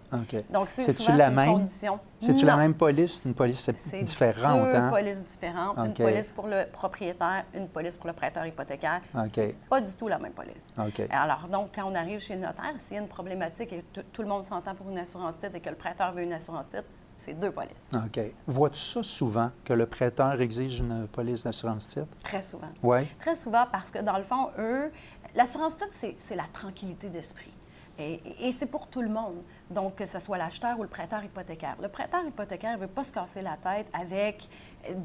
Donc, 0.50 0.68
c'est 0.68 0.92
souvent 0.92 1.16
la 1.16 1.30
même? 1.30 1.52
condition. 1.52 1.98
C'est-tu 2.18 2.44
la 2.44 2.56
même 2.56 2.74
police, 2.74 3.22
une 3.24 3.34
police 3.34 3.68
différente? 4.02 4.70
Deux 4.70 4.76
hein? 4.76 4.90
polices 4.90 5.24
différentes. 5.24 5.76
Une 5.78 5.92
police 5.92 6.30
pour 6.30 6.46
le 6.46 6.64
propriétaire, 6.70 7.44
une 7.54 7.68
police 7.68 7.96
pour 7.96 8.06
le 8.06 8.12
prêteur 8.12 8.46
hypothécaire. 8.46 9.00
C'est 9.28 9.56
pas 9.68 9.80
du 9.80 9.92
tout 9.94 10.08
la 10.08 10.18
même 10.18 10.32
police. 10.32 10.74
Alors, 11.10 11.48
donc, 11.48 11.70
quand 11.74 11.90
on 11.90 11.94
arrive 11.94 12.20
chez 12.20 12.34
le 12.34 12.42
notaire, 12.42 12.74
s'il 12.78 12.96
y 12.96 12.98
a 12.98 13.02
une 13.02 13.08
problématique 13.08 13.72
et 13.72 13.84
tout 14.12 14.22
le 14.22 14.28
monde 14.28 14.44
s'entend 14.44 14.74
pour 14.74 14.88
une 14.88 14.98
assurance 14.98 15.38
titre 15.38 15.56
et 15.56 15.60
que 15.60 15.70
le 15.70 15.76
prêteur 15.76 16.12
veut 16.12 16.22
une 16.22 16.32
assurance 16.32 16.68
titre, 16.68 16.84
c'est 17.20 17.34
deux 17.34 17.50
polices. 17.50 17.88
OK. 17.94 18.20
Vois-tu 18.46 18.80
ça 18.80 19.02
souvent, 19.02 19.50
que 19.64 19.72
le 19.72 19.86
prêteur 19.86 20.40
exige 20.40 20.80
une 20.80 21.06
police 21.08 21.44
d'assurance 21.44 21.86
titre? 21.86 22.08
Très 22.24 22.42
souvent. 22.42 22.70
Oui. 22.82 23.06
Très 23.18 23.34
souvent 23.34 23.66
parce 23.70 23.90
que, 23.90 24.00
dans 24.00 24.16
le 24.16 24.24
fond, 24.24 24.48
eux, 24.58 24.90
L'assurance 25.34 25.76
titre, 25.76 26.16
c'est 26.18 26.34
la 26.34 26.46
tranquillité 26.52 27.08
d'esprit. 27.08 27.52
Et, 27.98 28.50
c'est 28.52 28.66
pour 28.66 28.86
tout 28.86 29.02
le 29.02 29.10
monde. 29.10 29.42
Donc, 29.70 29.96
que 29.96 30.06
ce 30.06 30.18
soit 30.18 30.38
l'acheteur 30.38 30.78
ou 30.78 30.82
le 30.82 30.88
prêteur 30.88 31.22
hypothécaire. 31.22 31.76
Le 31.82 31.88
prêteur 31.88 32.24
hypothécaire 32.26 32.76
ne 32.76 32.80
veut 32.80 32.86
pas 32.86 33.04
se 33.04 33.12
casser 33.12 33.42
la 33.42 33.58
tête 33.58 33.88
avec 33.92 34.48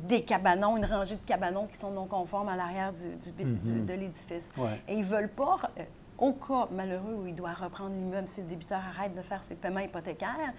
des 0.07 0.23
cabanons, 0.23 0.77
une 0.77 0.85
rangée 0.85 1.17
de 1.17 1.25
cabanons 1.25 1.67
qui 1.67 1.75
sont 1.75 1.91
non 1.91 2.05
conformes 2.05 2.47
à 2.47 2.55
l'arrière 2.55 2.93
du, 2.93 3.07
mm-hmm. 3.07 3.85
de 3.85 3.93
l'édifice. 3.93 4.47
Et 4.87 4.93
ils 4.93 4.99
ne 4.99 5.03
veulent 5.03 5.29
pas 5.29 5.57
euh, 5.77 5.83
au 6.17 6.33
cas 6.33 6.67
malheureux 6.71 7.13
où 7.13 7.27
il 7.27 7.35
doit 7.35 7.53
reprendre 7.53 7.91
l'immeuble, 7.93 8.27
si 8.27 8.41
le 8.41 8.47
débiteur 8.47 8.79
arrête 8.79 9.13
de 9.13 9.21
faire 9.21 9.43
ses 9.43 9.55
paiements 9.55 9.81
hypothécaires, 9.81 10.53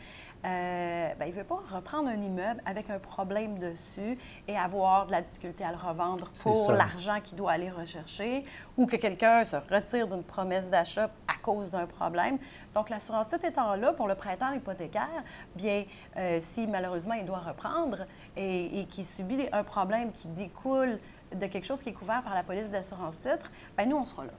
euh, 0.45 1.15
ben, 1.19 1.25
il 1.27 1.31
ne 1.31 1.37
veut 1.37 1.45
pas 1.45 1.61
reprendre 1.73 2.09
un 2.09 2.21
immeuble 2.21 2.61
avec 2.67 2.91
un 2.91 2.99
problème 2.99 3.59
dessus 3.59 4.19
et 4.47 4.57
avoir 4.57 5.07
de 5.07 5.13
la 5.13 5.23
difficulté 5.23 5.65
à 5.65 5.71
le 5.71 5.79
revendre 5.79 6.31
pour 6.43 6.73
l'argent 6.73 7.21
qu'il 7.23 7.37
doit 7.37 7.53
aller 7.53 7.71
rechercher 7.71 8.45
ou 8.77 8.87
que 8.87 8.97
quelqu'un 8.97 9.45
se 9.45 9.57
retire 9.57 10.07
d'une 10.07 10.23
promesse 10.23 10.71
d'achat 10.71 11.11
à 11.27 11.35
cause 11.43 11.71
d'un 11.71 11.87
problème. 11.87 12.39
Donc, 12.75 12.91
l'assurance 12.91 13.29
titre 13.29 13.47
étant 13.47 13.75
là 13.77 13.93
pour 13.93 14.09
le 14.09 14.15
prêteur 14.15 14.55
hypothécaire, 14.55 15.25
bien, 15.55 15.85
euh, 16.17 16.39
si 16.41 16.67
malheureusement 16.67 17.15
il 17.15 17.25
doit 17.25 17.39
reprendre 17.39 18.07
et, 18.37 18.81
et 18.81 18.85
qu'il 18.85 19.07
subit 19.07 19.47
un 19.53 19.65
problème 19.65 20.13
qui 20.13 20.29
découle 20.29 20.99
de 21.35 21.47
quelque 21.47 21.65
chose 21.65 21.83
qui 21.83 21.91
est 21.91 21.95
couvert 21.95 22.23
par 22.23 22.35
la 22.35 22.43
police 22.43 22.71
d'assurance 22.71 23.19
titre, 23.19 23.51
ben 23.77 23.89
nous, 23.89 23.97
on 23.97 24.05
sera 24.05 24.25
là. 24.25 24.33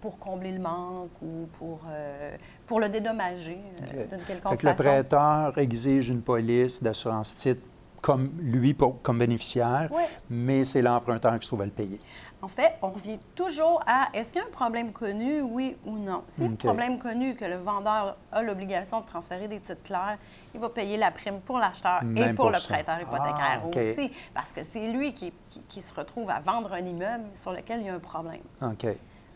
Pour, 0.00 0.18
combler 0.18 0.52
le 0.52 0.58
manque 0.58 1.10
ou 1.22 1.48
pour, 1.58 1.80
euh, 1.88 2.36
pour 2.66 2.80
le 2.80 2.90
dédommager 2.90 3.58
euh, 3.94 4.06
d'une 4.06 4.18
quelconque 4.18 4.60
façon. 4.60 4.68
Le 4.68 4.74
prêteur 4.74 5.56
exige 5.56 6.10
une 6.10 6.20
police 6.20 6.82
d'assurance 6.82 7.34
titre 7.36 7.62
comme 8.02 8.32
lui 8.40 8.76
comme 9.02 9.18
bénéficiaire, 9.18 9.88
mais 10.28 10.64
c'est 10.64 10.82
l'emprunteur 10.82 11.38
qui 11.38 11.44
se 11.44 11.48
trouve 11.48 11.62
à 11.62 11.64
le 11.64 11.70
payer. 11.70 12.00
En 12.42 12.48
fait, 12.48 12.72
on 12.82 12.90
revient 12.90 13.20
toujours 13.36 13.80
à 13.86 14.08
est-ce 14.12 14.32
qu'il 14.32 14.42
y 14.42 14.44
a 14.44 14.48
un 14.48 14.50
problème 14.50 14.92
connu, 14.92 15.42
oui 15.42 15.76
ou 15.86 15.96
non? 15.96 16.24
Si 16.26 16.42
y 16.42 16.44
a 16.44 16.50
un 16.50 16.54
problème 16.54 16.98
connu 16.98 17.36
que 17.36 17.44
le 17.44 17.54
vendeur 17.54 18.16
a 18.32 18.42
l'obligation 18.42 19.00
de 19.00 19.06
transférer 19.06 19.46
des 19.46 19.60
titres 19.60 19.84
clairs, 19.84 20.18
il 20.52 20.60
va 20.60 20.68
payer 20.68 20.96
la 20.96 21.12
prime 21.12 21.40
pour 21.40 21.60
l'acheteur 21.60 22.00
et 22.16 22.34
pour, 22.34 22.50
le 22.50 22.58
prêteur 22.58 23.00
hypothécaire 23.00 23.62
ah, 23.62 23.68
aussi, 23.68 24.10
parce 24.34 24.52
que 24.52 24.64
c'est 24.64 24.90
lui 24.90 25.14
qui, 25.14 25.32
qui, 25.68 25.80
se 25.80 25.94
retrouve 25.94 26.28
à 26.30 26.40
vendre 26.40 26.72
un 26.72 26.84
immeuble 26.84 27.26
sur 27.34 27.52
lequel 27.52 27.80
il 27.80 27.86
y 27.86 27.88
a 27.88 27.94
un 27.94 28.00
problème. 28.00 28.40
OK. 28.60 28.86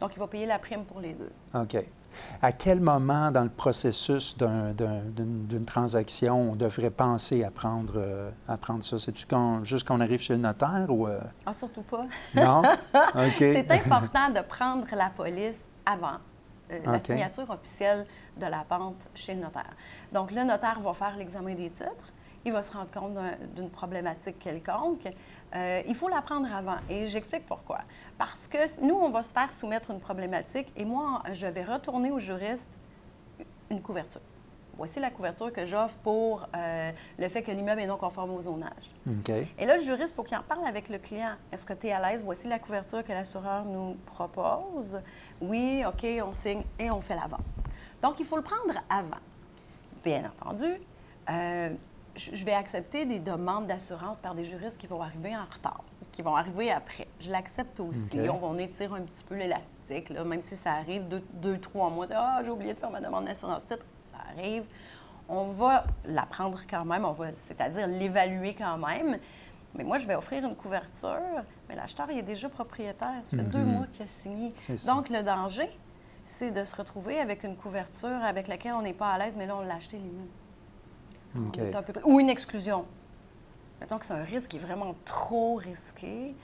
Donc, 0.01 0.11
il 0.15 0.19
va 0.19 0.27
payer 0.27 0.47
la 0.47 0.59
prime 0.59 0.85
pour 0.85 1.01
les 1.01 1.15
deux. 1.15 1.31
OK. 1.55 1.77
À 2.43 2.53
quel 2.53 2.81
moment 2.81 3.31
dans 3.31 3.45
le 3.45 3.51
processus 3.51 4.37
d'une 4.37 5.65
transaction 5.65 6.53
on 6.53 6.57
devrait 6.57 6.91
penser 6.91 7.45
à 7.45 7.51
prendre, 7.51 7.95
euh, 7.97 8.31
à 8.49 8.57
prendre 8.57 8.83
ça? 8.83 8.99
C'est-tu 8.99 9.27
juste 9.63 9.87
quand 9.87 9.97
on 9.97 10.01
arrive 10.01 10.21
chez 10.21 10.35
le 10.35 10.41
notaire 10.41 10.87
ou... 10.89 11.07
Euh? 11.07 11.21
Ah, 11.45 11.53
surtout 11.53 11.83
pas. 11.83 12.07
Non? 12.35 12.63
OK. 12.95 13.39
C'est 13.39 13.71
important 13.71 14.31
de 14.31 14.41
prendre 14.41 14.87
la 14.95 15.11
police 15.11 15.59
avant. 15.85 16.19
Euh, 16.73 16.81
la 16.85 16.99
signature 16.99 17.49
officielle 17.49 18.07
de 18.37 18.47
la 18.47 18.65
vente 18.69 19.09
chez 19.15 19.35
le 19.35 19.41
notaire. 19.41 19.75
Donc, 20.13 20.33
le 20.33 20.43
notaire 20.43 20.81
va 20.81 20.93
faire 20.93 21.17
l'examen 21.17 21.55
des 21.55 21.71
titres, 21.71 22.13
il 22.47 22.53
va 22.53 22.63
se 22.63 22.73
rendre 22.73 22.91
compte 22.91 23.19
d'une 23.55 23.69
problématique 23.69 24.39
quelconque. 24.39 25.07
il 25.55 25.95
faut 25.95 26.09
la 26.09 26.23
prendre 26.23 26.53
avant. 26.55 26.77
Et 26.89 27.07
j'explique 27.07 27.45
pourquoi. 27.47 27.81
Parce 28.17 28.49
que 28.49 28.81
nous, 28.81 28.95
on 28.95 29.11
va 29.11 29.23
se 29.23 29.33
faire 29.35 29.53
soumettre 29.53 29.91
une 29.91 30.01
problématique 30.01 30.73
et 30.77 30.85
moi, 30.85 31.23
je 31.33 31.47
vais 31.47 31.65
retourner 31.65 32.11
au 32.11 32.19
juriste 32.19 32.79
une 33.71 33.83
couverture. 33.83 34.21
Voici 34.77 35.01
la 35.01 35.11
couverture 35.11 35.53
que 35.53 35.65
j'offre 35.65 35.97
pour 35.99 36.47
euh, 36.55 36.93
le 37.19 37.29
fait 37.29 37.43
que 37.43 37.51
l'immeuble 37.51 37.81
est 37.81 37.87
non 37.87 37.97
conforme 37.97 38.33
au 38.33 38.43
zonage. 38.43 38.93
Et 39.59 39.65
là, 39.65 39.77
le 39.77 39.83
juriste, 39.83 40.11
il 40.13 40.15
faut 40.17 40.23
qu'il 40.23 40.37
en 40.37 40.43
parle 40.43 40.67
avec 40.67 40.91
le 40.91 40.99
client. 40.99 41.31
Est-ce 41.51 41.65
que 41.65 41.73
tu 41.73 41.87
es 41.87 41.93
à 41.93 42.01
l'aise? 42.01 42.23
Voici 42.25 42.47
la 42.47 42.59
couverture 42.59 43.03
que 43.03 43.13
l'assureur 43.13 43.65
nous 43.65 43.97
propose. 44.05 45.01
Oui, 45.41 45.83
OK, 45.87 46.07
on 46.23 46.35
signe 46.35 46.63
et 46.79 46.91
on 46.91 47.01
fait 47.01 47.15
la 47.15 47.27
vente. 47.27 47.41
Donc, 48.03 48.21
il 48.21 48.27
faut 48.27 48.37
le 48.37 48.43
prendre 48.43 48.75
avant. 48.91 49.23
Bien 50.05 50.31
entendu, 50.31 50.75
euh, 51.31 51.71
je 52.17 52.45
vais 52.45 52.55
accepter 52.55 53.05
des 53.05 53.19
demandes 53.19 53.67
d'assurance 53.67 54.21
par 54.21 54.35
des 54.35 54.45
juristes 54.45 54.79
qui 54.79 54.87
vont 54.87 55.03
arriver 55.03 55.37
en 55.37 55.45
retard 55.45 55.85
qui 56.17 56.23
vont 56.23 56.35
arriver 56.35 56.71
après. 56.71 57.07
Je 57.21 57.31
l'accepte 57.31 57.79
aussi. 57.79 58.19
On, 58.43 58.57
étire 58.57 58.95
un 58.95 59.03
petit 59.03 59.23
peu 59.23 59.35
l'élastique, 59.35 60.11
même 60.11 60.41
si 60.41 60.57
ça 60.57 60.73
arrive 60.73 61.07
deux, 61.07 61.59
trois 61.59 61.91
mois. 61.91 62.07
Ah, 62.11 62.41
j'ai 62.43 62.51
oublié 62.51 62.73
de 62.73 62.79
faire 62.79 62.91
ma 62.91 63.03
demande 63.03 63.27
d'assurance 63.27 63.67
titre. 63.67 63.85
Ça 64.11 64.19
arrive. 64.33 64.65
On 65.29 65.45
va 65.45 65.85
la 66.07 66.25
prendre 66.25 66.59
quand 66.69 66.87
même, 66.87 67.05
on 67.05 67.13
va, 67.13 67.27
c'est-à-dire 67.37 67.87
l'évaluer 67.87 68.55
quand 68.55 68.79
même. 68.79 69.19
Mais 69.75 69.85
moi, 69.85 69.99
je 69.99 70.07
vais 70.07 70.15
offrir 70.15 70.43
une 70.43 70.57
couverture, 70.57 71.21
mais 71.69 71.77
l'acheteur, 71.77 72.11
il 72.11 72.17
est 72.19 72.23
déjà 72.23 72.49
propriétaire. 72.49 73.21
Ça 73.25 73.37
fait 73.37 73.43
deux 73.43 73.59
mhm. 73.59 73.73
mois 73.73 73.87
qu'il 73.93 74.05
a 74.05 74.07
signé. 74.07 74.55
Donc, 74.87 75.11
le 75.11 75.23
danger, 75.23 75.69
c'est 76.25 76.51
de 76.51 76.65
se 76.65 76.75
retrouver 76.77 77.21
avec 77.21 77.45
une 77.45 77.57
couverture 77.57 78.25
avec 78.25 78.49
laquelle 78.49 78.73
on 78.73 78.83
n'est 78.83 78.95
pas 78.95 79.13
à 79.13 79.19
l'aise, 79.19 79.35
mais 79.37 79.47
là, 79.47 79.57
on 79.57 79.61
l'a 79.61 79.75
acheté 79.75 79.99
lui-même. 79.99 80.29
Ou 82.05 82.21
une 82.21 82.31
exclusion. 82.31 82.85
Mettons 83.81 83.99
que 83.99 84.07
c'est 84.07 84.15
un 84.15 84.25
risque 84.25 84.51
qui 84.51 84.57
est 84.57 84.61
vraiment 84.61 84.95
trop 85.05 85.57
risqué. 85.57 86.35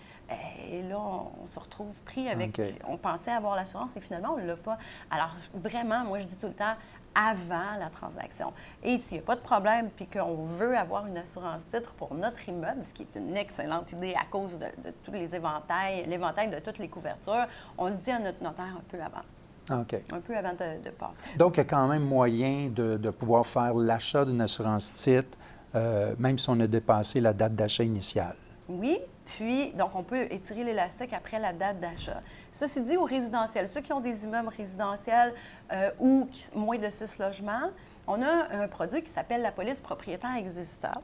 Et 0.71 0.83
là, 0.83 0.99
on, 0.99 1.47
se 1.47 1.59
retrouve 1.59 2.03
pris 2.05 2.29
avec. 2.29 2.61
On 2.89 2.97
pensait 2.97 3.31
avoir 3.31 3.57
l'assurance 3.57 3.97
et 3.97 4.01
finalement, 4.01 4.35
on 4.35 4.39
ne 4.39 4.47
l'a 4.47 4.57
pas. 4.57 4.79
Alors, 5.11 5.35
vraiment, 5.55 6.05
moi, 6.05 6.19
je 6.21 6.27
dis 6.27 6.37
tout 6.37 6.47
le 6.47 6.55
temps 6.55 6.75
avant 7.15 7.77
la 7.79 7.91
transaction. 7.91 8.53
Et 8.83 8.97
s'il 8.97 9.19
n'y 9.19 9.23
a 9.23 9.27
pas 9.27 9.37
de 9.37 9.41
problème, 9.41 9.91
puis 9.91 10.07
qu'on 10.07 10.45
veut 10.45 10.77
avoir 10.77 11.07
une 11.07 11.19
assurance 11.19 11.63
titre 11.69 11.93
pour 11.95 12.15
notre 12.15 12.49
immeuble, 12.49 12.85
ce 12.85 12.93
qui 12.93 13.03
est 13.03 13.19
une 13.19 13.37
excellente 13.37 13.93
idée 13.93 14.15
à 14.15 14.25
cause 14.25 14.59
de, 14.59 14.67
tous 15.05 15.13
les 15.13 15.35
éventails, 15.35 16.07
l'éventail 16.07 16.49
de 16.49 16.59
toutes 16.59 16.79
les 16.79 16.89
couvertures, 16.89 17.47
on 17.77 17.89
le 17.89 17.95
dit 17.95 18.11
à 18.11 18.19
notre 18.19 18.43
notaire 18.43 18.77
un 18.79 18.85
peu 18.89 19.01
avant. 19.01 19.25
OK. 19.71 19.95
Un 20.13 20.21
peu 20.21 20.37
avant 20.37 20.53
de, 20.53 20.91
passer. 20.91 21.19
Donc, 21.39 21.57
il 21.57 21.59
y 21.59 21.61
a 21.61 21.65
quand 21.65 21.87
même 21.87 22.05
moyen 22.05 22.69
de, 22.69 22.97
de 22.97 23.11
pouvoir 23.11 23.47
faire 23.47 23.75
l'achat 23.75 24.25
d'une 24.25 24.41
assurance 24.41 24.93
titre 25.03 25.39
euh, 25.75 26.15
même 26.19 26.39
si 26.39 26.51
on 26.51 26.61
a 26.61 26.67
dépassé 26.67 27.21
la 27.21 27.33
date 27.33 27.55
d'achat 27.55 27.85
initiale. 27.85 28.37
Oui, 28.69 28.99
puis, 29.25 29.73
donc, 29.73 29.91
on 29.95 30.03
peut 30.03 30.27
étirer 30.31 30.65
l'élastique 30.65 31.13
après 31.13 31.39
la 31.39 31.53
date 31.53 31.81
d'achat. 31.81 32.21
Ceci 32.53 32.83
dit, 32.83 32.97
au 32.97 33.05
résidentiel, 33.05 33.69
ceux 33.69 33.81
qui 33.81 33.93
ont 33.93 34.01
des 34.01 34.25
immeubles 34.25 34.51
résidentiels 34.55 35.33
euh, 35.73 35.91
ou 35.99 36.29
moins 36.55 36.79
de 36.79 36.91
six 36.91 37.19
logements, 37.19 37.71
on 38.07 38.21
a 38.23 38.63
un 38.63 38.69
produit 38.69 39.03
qui 39.03 39.11
s'appelle 39.11 39.43
la 39.43 39.53
police 39.53 39.81
propriétaire 39.81 40.37
existante, 40.37 41.03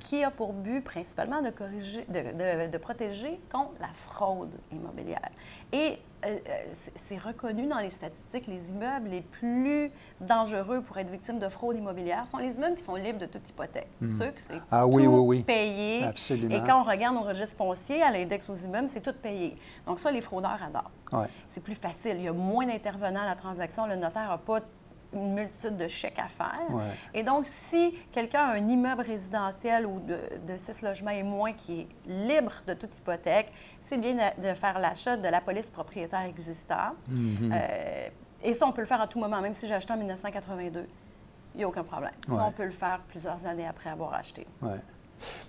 qui 0.00 0.24
a 0.24 0.30
pour 0.30 0.52
but 0.52 0.82
principalement 0.82 1.42
de, 1.42 1.50
corriger, 1.50 2.06
de, 2.08 2.78
protéger 2.78 3.40
contre 3.50 3.72
la 3.80 3.88
fraude 3.92 4.54
immobilière. 4.72 5.30
Et 5.72 5.98
euh, 6.24 6.38
euh, 6.48 6.52
c'est 6.94 7.18
reconnu 7.18 7.66
dans 7.66 7.80
les 7.80 7.90
statistiques, 7.90 8.46
les 8.46 8.70
immeubles 8.70 9.08
les 9.08 9.22
plus 9.22 9.90
dangereux 10.20 10.80
pour 10.80 10.96
être 10.98 11.10
victimes 11.10 11.40
de 11.40 11.48
fraude 11.48 11.76
immobilière 11.76 12.28
sont 12.28 12.36
les 12.36 12.54
immeubles 12.54 12.76
qui 12.76 12.84
sont 12.84 12.94
libres 12.94 13.18
de 13.18 13.26
toute 13.26 13.48
hypothèque. 13.48 13.88
Hmm. 14.00 14.18
Ceux 14.18 14.30
qui 14.30 14.42
c'est 14.48 14.60
ah, 14.70 14.82
tout 14.84 14.90
oui, 14.90 15.06
oui, 15.06 15.42
payé. 15.42 16.04
Absolument. 16.04 16.54
Et 16.54 16.62
quand 16.62 16.80
on 16.80 16.84
regarde 16.84 17.16
nos 17.16 17.22
registres 17.22 17.56
fonciers, 17.56 18.02
à 18.02 18.10
l'index 18.12 18.48
aux 18.48 18.56
immeubles, 18.56 18.88
c'est 18.88 19.00
tout 19.00 19.14
payé. 19.20 19.56
Donc 19.84 19.98
ça, 19.98 20.12
les 20.12 20.20
fraudeurs 20.20 20.60
adorent. 20.62 21.26
C'est 21.48 21.62
plus 21.62 21.74
facile. 21.74 22.16
Il 22.18 22.24
y 22.24 22.28
a 22.28 22.32
moins 22.32 22.66
d'intervenants 22.66 23.22
à 23.22 23.26
la 23.26 23.34
transaction. 23.34 23.86
Le 23.86 23.96
notaire 23.96 24.28
n'a 24.28 24.38
pas 24.38 24.60
une 25.12 25.34
multitude 25.34 25.76
de 25.76 25.88
chèques 25.88 26.18
à 26.18 26.28
faire. 26.28 26.68
Et 27.14 27.22
donc, 27.22 27.46
si 27.46 27.94
quelqu'un 28.10 28.44
a 28.44 28.52
un 28.52 28.68
immeuble 28.68 29.02
résidentiel 29.02 29.86
ou 29.86 30.00
de, 30.00 30.56
six 30.56 30.82
logements 30.82 31.10
et 31.10 31.22
moins 31.22 31.52
qui 31.52 31.80
est 31.80 31.88
libre 32.06 32.52
de 32.66 32.74
toute 32.74 32.96
hypothèque, 32.96 33.52
c'est 33.80 33.98
bien 33.98 34.14
de, 34.14 34.54
faire 34.54 34.78
l'achat 34.78 35.16
de 35.16 35.28
la 35.28 35.40
police 35.40 35.70
propriétaire 35.70 36.22
existante. 36.22 36.96
Mm-hmm. 37.10 37.50
Euh, 37.52 38.08
et 38.42 38.54
ça, 38.54 38.66
on 38.66 38.72
peut 38.72 38.82
le 38.82 38.86
faire 38.86 39.00
à 39.00 39.06
tout 39.06 39.18
moment, 39.18 39.40
même 39.40 39.54
si 39.54 39.66
j'ai 39.66 39.74
acheté 39.74 39.92
en 39.92 39.96
1982. 39.96 40.86
Il 41.54 41.58
n'y 41.58 41.64
a 41.64 41.68
aucun 41.68 41.84
problème. 41.84 42.12
Ça, 42.26 42.44
on 42.44 42.50
peut 42.50 42.64
le 42.64 42.70
faire 42.70 43.00
plusieurs 43.08 43.44
années 43.46 43.66
après 43.66 43.90
avoir 43.90 44.14
acheté. 44.14 44.46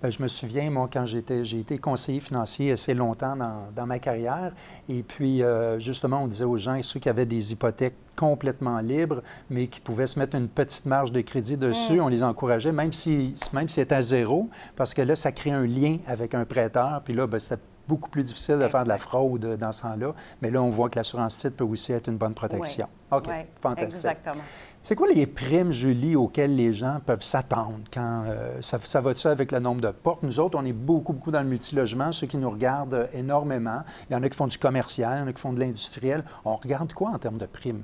Bien, 0.01 0.09
je 0.09 0.21
me 0.21 0.27
souviens, 0.27 0.69
moi, 0.69 0.89
quand 0.91 1.05
j'étais, 1.05 1.45
j'ai 1.45 1.59
été 1.59 1.77
conseiller 1.77 2.19
financier 2.19 2.71
assez 2.71 2.93
longtemps 2.93 3.35
dans, 3.35 3.85
ma 3.85 3.99
carrière, 3.99 4.53
et 4.87 5.03
puis 5.03 5.43
euh, 5.43 5.79
justement, 5.79 6.23
on 6.23 6.27
disait 6.27 6.45
aux 6.45 6.57
gens, 6.57 6.81
ceux 6.81 6.99
qui 6.99 7.09
avaient 7.09 7.25
des 7.25 7.51
hypothèques 7.51 7.95
complètement 8.15 8.79
libres, 8.79 9.21
mais 9.49 9.67
qui 9.67 9.79
pouvaient 9.79 10.07
se 10.07 10.19
mettre 10.19 10.37
une 10.37 10.47
petite 10.47 10.85
marge 10.85 11.11
de 11.11 11.21
crédit 11.21 11.57
dessus, 11.57 11.97
mm. 11.97 12.03
on 12.03 12.07
les 12.07 12.23
encourageait, 12.23 12.71
même 12.71 12.93
si, 12.93 13.33
même 13.51 13.67
si 13.67 13.75
c'était 13.75 13.95
à 13.95 14.01
zéro, 14.01 14.49
parce 14.75 14.93
que 14.93 15.01
là, 15.01 15.15
ça 15.15 15.31
crée 15.31 15.51
un 15.51 15.65
lien 15.65 15.97
avec 16.07 16.33
un 16.35 16.45
prêteur, 16.45 17.01
puis 17.03 17.13
là, 17.13 17.27
bien, 17.27 17.39
c'était 17.39 17.61
beaucoup 17.87 18.09
plus 18.09 18.23
difficile 18.23 18.59
de 18.59 18.67
faire 18.67 18.83
de 18.83 18.89
la 18.89 18.97
fraude 18.97 19.57
dans 19.57 19.71
ce 19.71 19.81
temps-là. 19.83 20.13
Mais 20.41 20.51
là, 20.51 20.61
on 20.61 20.69
voit 20.69 20.89
que 20.89 20.97
l'assurance 20.97 21.37
titre 21.37 21.57
peut 21.57 21.63
aussi 21.63 21.91
être 21.91 22.07
une 22.07 22.17
bonne 22.17 22.33
protection. 22.33 22.87
OK, 23.11 23.29
fantastique. 23.61 23.95
Exactement. 23.95 24.43
C'est 24.81 24.95
quoi 24.95 25.07
les 25.07 25.27
primes, 25.27 25.71
Julie, 25.71 26.15
auxquelles 26.15 26.55
les 26.55 26.73
gens 26.73 26.99
peuvent 27.05 27.21
s'attendre 27.21 27.79
quand 27.93 28.23
euh, 28.25 28.57
ça, 28.61 28.79
ça 28.79 28.99
va 28.99 29.15
ça 29.15 29.31
avec 29.31 29.51
le 29.51 29.59
nombre 29.59 29.81
de 29.81 29.91
portes? 29.91 30.23
Nous 30.23 30.39
autres, 30.39 30.57
on 30.59 30.65
est 30.65 30.73
beaucoup, 30.73 31.13
beaucoup 31.13 31.31
dans 31.31 31.41
le 31.41 31.47
multilogement, 31.47 32.11
ceux 32.11 32.27
qui 32.27 32.37
nous 32.37 32.49
regardent 32.49 32.93
euh, 32.95 33.07
énormément. 33.13 33.83
Il 34.09 34.13
y 34.13 34.15
en 34.15 34.23
a 34.23 34.29
qui 34.29 34.35
font 34.35 34.47
du 34.47 34.57
commercial, 34.57 35.19
il 35.19 35.21
y 35.21 35.23
en 35.23 35.27
a 35.27 35.33
qui 35.33 35.41
font 35.41 35.53
de 35.53 35.59
l'industriel. 35.59 36.23
On 36.43 36.55
regarde 36.55 36.91
quoi 36.93 37.11
en 37.11 37.17
termes 37.17 37.37
de 37.37 37.45
primes? 37.45 37.83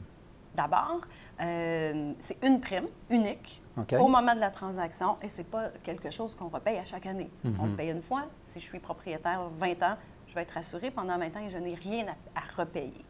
D'abord, 0.56 1.00
euh, 1.42 2.14
c'est 2.20 2.44
une 2.44 2.60
prime 2.60 2.88
unique 3.10 3.62
au 3.98 4.08
moment 4.10 4.36
de 4.36 4.42
la 4.42 4.52
transaction 4.52 5.16
et 5.22 5.30
ce 5.30 5.38
n'est 5.38 5.46
pas 5.46 5.70
quelque 5.84 6.10
chose 6.10 6.36
qu'on 6.36 6.50
repaye 6.50 6.78
à 6.78 6.84
chaque 6.84 7.06
année. 7.06 7.30
On 7.46 7.64
le 7.64 7.70
mhm. 7.70 7.76
paye 7.78 7.90
une 7.92 8.02
fois. 8.02 8.24
Si 8.44 8.60
je 8.60 8.66
suis 8.66 8.80
propriétaire 8.80 9.48
20 9.58 9.84
ans, 9.84 9.96
je 10.28 10.36
vais 10.36 10.42
être 10.42 10.58
assuré 10.58 10.92
pendant 10.92 11.18
20 11.18 11.38
ans 11.38 11.46
et 11.46 11.50
je 11.50 11.58
n'ai 11.58 11.76
rien 11.76 12.08
à, 12.36 12.62
repayer. 12.62 13.06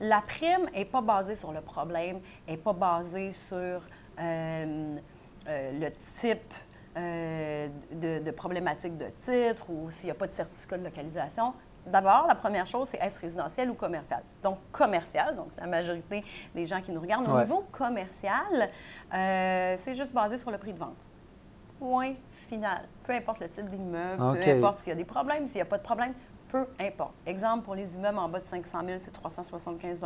La 0.00 0.20
prime 0.20 0.66
n'est 0.74 0.84
pas 0.84 1.00
basée 1.00 1.34
sur 1.34 1.52
le 1.52 1.60
problème, 1.60 2.20
n'est 2.46 2.56
pas 2.56 2.72
basée 2.72 3.32
sur 3.32 3.58
euh, 3.58 4.96
euh, 5.48 5.80
le 5.80 5.90
type 5.90 6.54
de, 6.96 8.20
de, 8.20 8.30
problématique 8.30 8.96
de 8.96 9.08
titre 9.20 9.68
ou 9.68 9.90
s'il 9.90 10.06
n'y 10.06 10.12
a 10.12 10.14
pas 10.14 10.26
de 10.26 10.32
certificat 10.32 10.78
de 10.78 10.84
localisation. 10.84 11.52
D'abord, 11.86 12.26
la 12.26 12.34
première 12.34 12.66
chose, 12.66 12.88
c'est 12.88 12.98
est-ce 12.98 13.20
résidentiel 13.20 13.70
ou 13.70 13.74
commercial? 13.74 14.22
Donc, 14.42 14.58
commercial, 14.72 15.36
donc 15.36 15.48
la 15.56 15.66
majorité 15.66 16.24
des 16.54 16.66
gens 16.66 16.80
qui 16.80 16.90
nous 16.90 17.00
regardent. 17.00 17.28
Au 17.28 17.40
niveau 17.40 17.64
commercial, 17.70 18.70
euh, 19.14 19.74
c'est 19.76 19.94
juste 19.94 20.12
basé 20.12 20.36
sur 20.36 20.50
le 20.50 20.58
prix 20.58 20.72
de 20.72 20.78
vente. 20.78 20.98
Point 21.78 22.14
final. 22.32 22.88
Peu 23.04 23.12
importe 23.12 23.40
le 23.40 23.48
type 23.48 23.68
d'immeuble, 23.68 24.20
peu 24.40 24.50
importe 24.50 24.78
s'il 24.80 24.88
y 24.88 24.92
a 24.92 24.96
des 24.96 25.04
problèmes, 25.04 25.46
s'il 25.46 25.56
n'y 25.56 25.62
a 25.62 25.66
pas 25.66 25.78
de 25.78 25.82
problème, 25.82 26.12
peu 26.48 26.66
importe. 26.80 27.14
Exemple, 27.26 27.64
pour 27.64 27.74
les 27.74 27.94
immeubles 27.94 28.18
en 28.18 28.28
bas 28.28 28.40
de 28.40 28.46
500 28.46 28.78
000, 28.84 28.98
c'est 28.98 29.10
375 29.12 30.04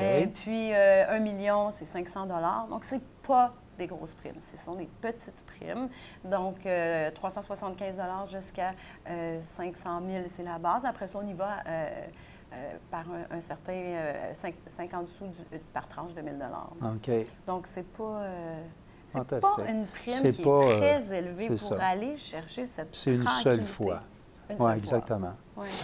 Et 0.00 0.26
puis, 0.26 0.72
un 0.74 1.18
million, 1.18 1.70
c'est 1.70 1.84
500 1.84 2.26
Donc, 2.68 2.84
c'est 2.84 3.02
pas 3.26 3.54
des 3.78 3.86
grosses 3.86 4.14
primes. 4.14 4.40
Ce 4.40 4.56
sont 4.56 4.74
des 4.74 4.88
petites 5.00 5.44
primes. 5.46 5.88
Donc, 6.24 6.66
375 7.14 7.96
jusqu'à 8.30 8.72
500 9.40 10.02
000, 10.06 10.24
c'est 10.26 10.42
la 10.42 10.58
base. 10.58 10.84
Après 10.84 11.08
ça, 11.08 11.18
on 11.22 11.26
y 11.26 11.34
va 11.34 11.62
euh, 12.52 12.76
par 12.90 13.04
un, 13.30 13.40
certain 13.40 13.94
50 14.32 15.04
euh, 15.04 15.06
sous 15.16 15.26
par 15.72 15.86
tranche 15.86 16.14
de 16.14 16.20
1000 16.20 16.36
OK. 16.82 17.10
Donc, 17.46 17.68
c'est 17.68 17.86
pas. 17.86 18.22
Euh, 18.22 18.62
c'est 19.06 19.40
pas 19.40 19.56
une 19.68 19.86
prime 19.86 20.12
qui 20.12 20.26
est 20.26 20.42
très 20.42 21.16
élevée 21.16 21.48
pour 21.48 21.80
aller 21.80 22.16
chercher 22.16 22.66
cette 22.66 22.88
C'est 22.92 23.14
une 23.14 23.26
seule 23.26 23.62
fois. 23.62 24.00
Oui, 24.58 24.72
exactement. 24.72 25.34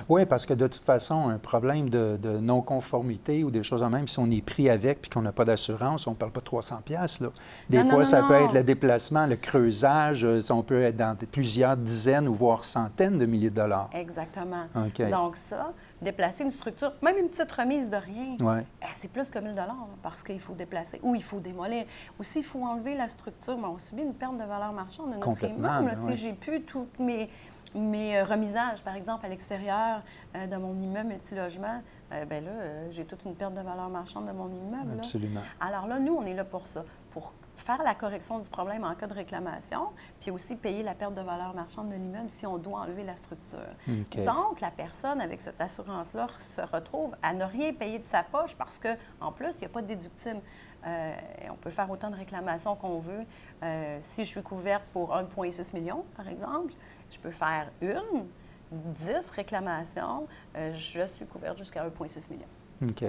Oui, 0.08 0.24
parce 0.26 0.46
que 0.46 0.54
de 0.54 0.66
toute 0.66 0.84
façon, 0.84 1.28
un 1.28 1.38
problème 1.38 1.90
de, 1.90 2.38
non-conformité 2.40 3.44
ou 3.44 3.50
des 3.50 3.62
choses 3.62 3.82
en 3.82 3.90
même, 3.90 4.08
si 4.08 4.18
on 4.18 4.30
est 4.30 4.42
pris 4.42 4.68
avec 4.68 5.02
puis 5.02 5.10
qu'on 5.10 5.22
n'a 5.22 5.32
pas 5.32 5.44
d'assurance, 5.44 6.06
on 6.06 6.10
ne 6.10 6.16
parle 6.16 6.32
pas 6.32 6.40
de 6.40 6.46
300 6.46 6.80
pièces 6.84 7.20
Des 7.68 7.84
fois, 7.84 8.04
ça 8.04 8.22
peut 8.22 8.34
être 8.34 8.54
le 8.54 8.62
déplacement, 8.62 9.26
le 9.26 9.36
creusage, 9.36 10.26
on 10.50 10.62
peut 10.62 10.82
être 10.82 10.96
dans 10.96 11.16
plusieurs 11.30 11.76
dizaines 11.76 12.28
ou 12.28 12.34
voire 12.34 12.64
centaines 12.64 13.18
de 13.18 13.26
milliers 13.26 13.50
de 13.50 13.56
dollars. 13.56 13.90
Exactement. 13.92 14.66
Donc 15.10 15.36
ça, 15.36 15.72
déplacer 16.00 16.44
une 16.44 16.52
structure, 16.52 16.92
même 17.02 17.16
une 17.18 17.28
petite 17.28 17.50
remise 17.52 17.88
de 17.88 17.96
rien, 17.96 18.36
eh, 18.82 18.86
c'est 18.92 19.10
plus 19.10 19.28
que 19.28 19.38
1000 19.38 19.50
dollars 19.50 19.88
parce 20.02 20.22
qu'il 20.22 20.40
faut 20.40 20.54
déplacer 20.54 21.00
ou 21.02 21.14
il 21.14 21.22
faut 21.22 21.40
démolir. 21.40 21.84
Ou 22.18 22.22
s'il 22.22 22.44
faut 22.44 22.62
enlever 22.62 22.94
la 22.96 23.08
structure, 23.08 23.56
mais 23.56 23.66
on 23.66 23.78
subit 23.78 24.02
une 24.02 24.14
perte 24.14 24.36
de 24.36 24.44
valeur 24.44 24.72
marchande 24.72 25.12
de 25.12 25.16
notre 25.16 25.44
immeuble. 25.44 25.92
Si 26.08 26.16
j'ai 26.16 26.32
plus 26.32 26.62
toutes 26.62 26.98
mes, 26.98 27.28
mes 27.74 28.18
euh, 28.18 28.24
remisages, 28.24 28.82
par 28.82 28.96
exemple, 28.96 29.26
à 29.26 29.28
l'extérieur 29.28 30.02
euh, 30.34 30.46
de 30.46 30.56
mon 30.56 30.74
immeuble 30.80 31.08
multilogement, 31.08 31.82
euh, 32.12 32.24
bien 32.24 32.40
là, 32.40 32.50
j'ai 32.90 33.04
toute 33.04 33.24
une 33.24 33.34
perte 33.34 33.54
de 33.54 33.60
valeur 33.60 33.88
marchande 33.88 34.26
de 34.26 34.32
mon 34.32 34.48
immeuble. 34.48 34.98
Absolument. 34.98 35.40
Alors 35.60 35.86
là, 35.86 35.98
nous, 35.98 36.14
on 36.14 36.24
est 36.24 36.34
là 36.34 36.44
pour 36.44 36.66
ça, 36.66 36.84
pour 37.10 37.34
faire 37.54 37.82
la 37.82 37.94
correction 37.94 38.38
du 38.38 38.48
problème 38.48 38.84
en 38.84 38.94
cas 38.94 39.06
de 39.06 39.14
réclamation, 39.14 39.88
puis 40.20 40.30
aussi 40.30 40.56
payer 40.56 40.82
la 40.82 40.94
perte 40.94 41.14
de 41.14 41.22
valeur 41.22 41.54
marchande 41.54 41.88
de 41.88 41.94
l'immeuble 41.94 42.28
si 42.28 42.46
on 42.46 42.58
doit 42.58 42.80
enlever 42.80 43.02
la 43.02 43.16
structure. 43.16 43.58
Donc, 43.86 44.60
la 44.60 44.70
personne 44.70 45.20
avec 45.20 45.40
cette 45.40 45.60
assurance-là 45.60 46.26
se 46.38 46.60
retrouve 46.60 47.16
à 47.22 47.32
ne 47.32 47.44
rien 47.44 47.72
payer 47.72 47.98
de 47.98 48.04
sa 48.04 48.22
poche 48.22 48.54
parce 48.56 48.78
qu'en 48.78 49.32
plus, 49.32 49.56
il 49.56 49.60
n'y 49.60 49.66
a 49.66 49.70
pas 49.70 49.82
de 49.82 49.88
déductible. 49.88 50.40
Euh, 50.86 51.14
on 51.50 51.56
peut 51.56 51.70
faire 51.70 51.90
autant 51.90 52.10
de 52.10 52.16
réclamations 52.16 52.76
qu'on 52.76 53.00
veut. 53.00 53.24
Euh, 53.62 53.98
si 54.00 54.24
je 54.24 54.30
suis 54.30 54.42
couverte 54.42 54.84
pour 54.92 55.14
1,6 55.14 55.74
million, 55.74 56.04
par 56.16 56.28
exemple, 56.28 56.74
je 57.10 57.18
peux 57.18 57.30
faire 57.30 57.70
une, 57.80 58.26
10 58.72 59.30
réclamations. 59.30 60.26
Euh, 60.56 60.72
je 60.74 61.06
suis 61.06 61.26
couverte 61.26 61.58
jusqu'à 61.58 61.86
1,6 61.86 62.30
million. 62.30 62.46
OK 62.82 63.04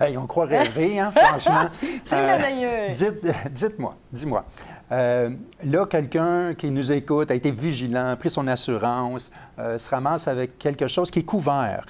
on 0.00 0.26
croit 0.26 0.46
rêver, 0.46 0.98
hein, 0.98 1.12
franchement. 1.12 1.70
C'est 2.04 2.16
euh, 2.16 2.26
merveilleux. 2.26 2.90
Dites, 3.50 3.78
moi 3.78 3.94
dis-moi. 4.12 4.44
Euh, 4.92 5.30
là, 5.64 5.86
quelqu'un 5.86 6.54
qui 6.54 6.70
nous 6.70 6.92
écoute 6.92 7.30
a 7.30 7.34
été 7.34 7.50
vigilant, 7.50 8.10
a 8.10 8.16
pris 8.16 8.30
son 8.30 8.46
assurance, 8.46 9.32
euh, 9.58 9.78
se 9.78 9.90
ramasse 9.90 10.28
avec 10.28 10.58
quelque 10.58 10.86
chose 10.86 11.10
qui 11.10 11.20
est 11.20 11.24
couvert 11.24 11.86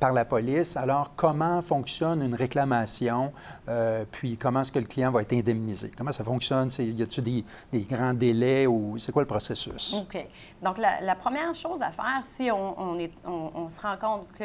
par 0.00 0.12
la 0.12 0.26
police. 0.26 0.76
Alors, 0.76 1.12
comment 1.16 1.62
fonctionne 1.62 2.20
une 2.20 2.34
réclamation? 2.34 3.32
puis, 4.10 4.36
comment 4.36 4.60
est-ce 4.60 4.72
que 4.72 4.78
le 4.78 4.84
client 4.84 5.10
va 5.10 5.22
être 5.22 5.32
indemnisé? 5.32 5.90
Comment 5.96 6.12
ça 6.12 6.24
fonctionne? 6.24 6.68
Y 6.78 7.02
a-t-il 7.02 7.24
des, 7.24 7.44
des, 7.72 7.80
grands 7.80 8.12
délais 8.12 8.66
ou 8.66 8.98
c'est 8.98 9.12
quoi 9.12 9.22
le 9.22 9.26
processus? 9.26 9.94
OK. 9.94 10.26
Donc, 10.60 10.76
la, 10.76 11.14
première 11.14 11.54
chose 11.54 11.80
à 11.80 11.90
faire, 11.90 12.20
si 12.24 12.50
on, 12.50 12.98
est, 12.98 13.12
on 13.24 13.66
se 13.70 13.80
rend 13.80 13.96
compte 13.96 14.26
que 14.38 14.44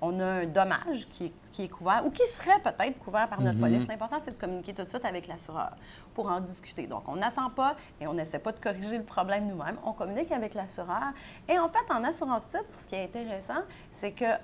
on 0.00 0.20
a 0.20 0.24
un 0.24 0.46
dommage 0.46 1.08
qui 1.08 1.32
est, 1.58 1.68
couvert 1.68 2.02
ou 2.04 2.10
qui 2.10 2.26
serait 2.26 2.58
peut-être 2.60 2.98
couvert 2.98 3.28
par 3.28 3.40
notre 3.40 3.56
mhm. 3.56 3.62
police. 3.62 3.88
L'important, 3.88 4.18
c'est 4.20 4.32
de 4.32 4.40
communiquer 4.40 4.74
tout 4.74 4.84
de 4.84 4.88
suite 4.88 5.04
avec 5.04 5.26
l'assureur 5.26 5.70
pour 6.14 6.26
en 6.30 6.40
discuter. 6.40 6.86
Donc, 6.86 7.04
on 7.06 7.16
n'attend 7.16 7.48
pas 7.50 7.76
et 8.00 8.06
on 8.06 8.12
n'essaie 8.12 8.38
pas 8.38 8.52
de 8.52 8.60
corriger 8.60 8.98
le 8.98 9.04
problème 9.04 9.46
nous-mêmes. 9.46 9.78
On 9.84 9.92
communique 9.92 10.32
avec 10.32 10.54
l'assureur. 10.54 11.12
Et 11.48 11.58
en 11.58 11.68
fait, 11.68 11.90
en 11.90 12.04
assurance 12.04 12.46
titre, 12.48 12.64
ce 12.76 12.86
qui 12.86 12.94
est 12.94 13.04
intéressant, 13.04 13.62
c'est 13.90 14.12
que 14.12 14.36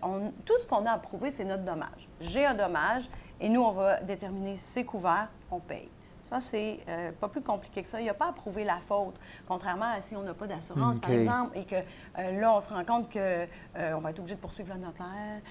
tout 0.45 0.59
ce 0.59 0.67
qu'on 0.67 0.87
a 0.87 0.93
approuvé, 0.93 1.31
c'est 1.31 1.45
notre 1.45 1.65
dommage. 1.65 2.09
J'ai 2.21 2.47
un 2.47 2.55
dommage 2.55 3.11
et 3.41 3.49
nous, 3.49 3.63
on 3.63 3.73
va 3.73 4.01
déterminer 4.01 4.57
si 4.57 4.65
c'est 4.65 4.85
couvert, 4.85 5.29
on 5.51 5.61
paye. 5.61 5.89
Ça, 6.33 6.41
c'est 6.41 6.79
euh, 6.89 7.13
pas 7.13 7.29
plus 7.29 7.43
compliqué 7.43 7.83
que 7.83 7.89
ça. 7.89 8.01
Il 8.01 8.05
n'y 8.05 8.09
a 8.09 8.15
pas 8.15 8.29
à 8.29 8.33
prouver 8.33 8.65
la 8.65 8.79
faute, 8.79 9.21
contrairement 9.47 9.91
à 9.95 10.01
si 10.01 10.17
on 10.17 10.23
n'a 10.23 10.33
pas 10.33 10.47
d'assurance, 10.47 10.99
par 10.99 11.11
exemple, 11.11 11.59
et 11.59 11.65
que 11.65 11.75
euh, 11.75 12.41
là, 12.41 12.55
on 12.55 12.61
se 12.61 12.73
rend 12.73 12.87
compte 12.87 13.13
qu'on 13.13 13.19
euh, 13.19 13.99
va 14.01 14.11
être 14.11 14.19
obligé 14.19 14.37
de 14.37 14.41
poursuivre 14.41 14.73
le 14.73 14.81
notaire, 14.81 15.43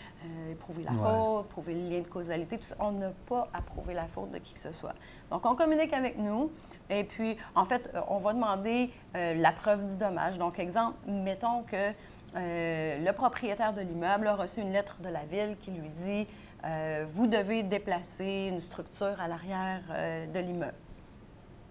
prouver 0.58 0.82
la 0.82 0.94
faute, 0.94 1.50
prouver 1.50 1.76
le 1.76 1.88
lien 1.88 2.00
de 2.00 2.08
causalité. 2.08 2.58
Tout 2.58 2.64
ça. 2.64 2.76
On 2.80 2.94
n'a 2.94 3.12
pas 3.28 3.48
à 3.54 3.62
prouver 3.62 3.94
la 3.94 4.08
faute 4.08 4.32
de 4.32 4.40
qui 4.40 4.56
que 4.56 4.60
ce 4.60 4.72
soit. 4.72 4.96
Donc, 5.30 5.46
on 5.46 5.54
communique 5.54 5.94
avec 5.94 6.18
nous. 6.18 6.52
Et 6.90 7.04
puis, 7.04 7.38
en 7.54 7.64
fait, 7.64 7.88
on 8.08 8.18
va 8.18 8.34
demander 8.34 8.90
la 9.14 9.52
preuve 9.52 9.86
du 9.86 9.96
dommage. 9.98 10.40
Donc, 10.40 10.58
exemple, 10.58 10.98
mettons 11.06 11.62
que 11.62 11.92
le 12.34 13.12
propriétaire 13.12 13.74
de 13.74 13.82
l'immeuble 13.82 14.26
a 14.26 14.34
reçu 14.34 14.62
une 14.62 14.74
lettre 14.74 15.00
de 15.00 15.10
la 15.10 15.26
ville 15.26 15.58
qui 15.62 15.70
lui 15.70 15.90
dit 15.90 16.28
euh, 16.64 17.06
vous 17.08 17.28
devez 17.28 17.64
déplacer 17.64 18.50
une 18.52 18.60
structure 18.60 19.20
à 19.20 19.28
l'arrière 19.28 19.82
euh, 19.92 20.28
de 20.28 20.40
l'immeuble. 20.40 20.74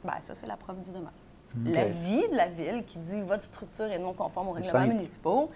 Bien, 0.02 0.14
ça, 0.20 0.34
c'est 0.34 0.46
la 0.46 0.56
preuve 0.56 0.80
du 0.82 0.90
dommage. 0.90 1.12
La 1.64 1.84
vie 1.84 2.28
de 2.28 2.36
la 2.36 2.46
ville 2.46 2.84
qui 2.86 2.98
dit 2.98 3.20
votre 3.22 3.44
structure 3.44 3.86
est 3.86 3.98
non 3.98 4.12
conforme 4.12 4.48
aux 4.48 4.52
règlements 4.52 4.86
municipaux, 4.86 5.50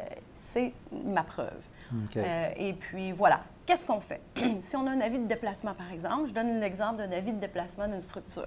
euh, 0.00 0.04
c'est 0.32 0.72
ma 1.04 1.22
preuve. 1.22 1.68
et 2.56 2.72
puis, 2.72 3.12
voilà. 3.12 3.40
Qu'est-ce 3.66 3.86
qu'on 3.86 4.00
fait? 4.00 4.20
si 4.62 4.76
on 4.76 4.86
a 4.86 4.90
un 4.90 5.00
avis 5.00 5.18
de 5.18 5.26
déplacement, 5.26 5.74
par 5.74 5.90
exemple, 5.92 6.28
je 6.28 6.32
donne 6.32 6.60
l'exemple 6.60 6.96
d'un 6.98 7.10
avis 7.12 7.32
de 7.32 7.40
déplacement 7.40 7.88
d'une 7.88 8.02
structure. 8.02 8.46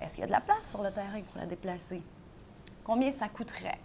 Est-ce 0.00 0.14
qu'il 0.14 0.22
y 0.22 0.24
a 0.24 0.26
de 0.26 0.32
la 0.32 0.40
place 0.40 0.64
sur 0.64 0.82
le 0.82 0.90
terrain 0.90 1.20
pour 1.30 1.40
la 1.40 1.46
déplacer? 1.46 2.02
Combien 2.84 3.12
ça 3.12 3.28
coûterait? 3.28 3.78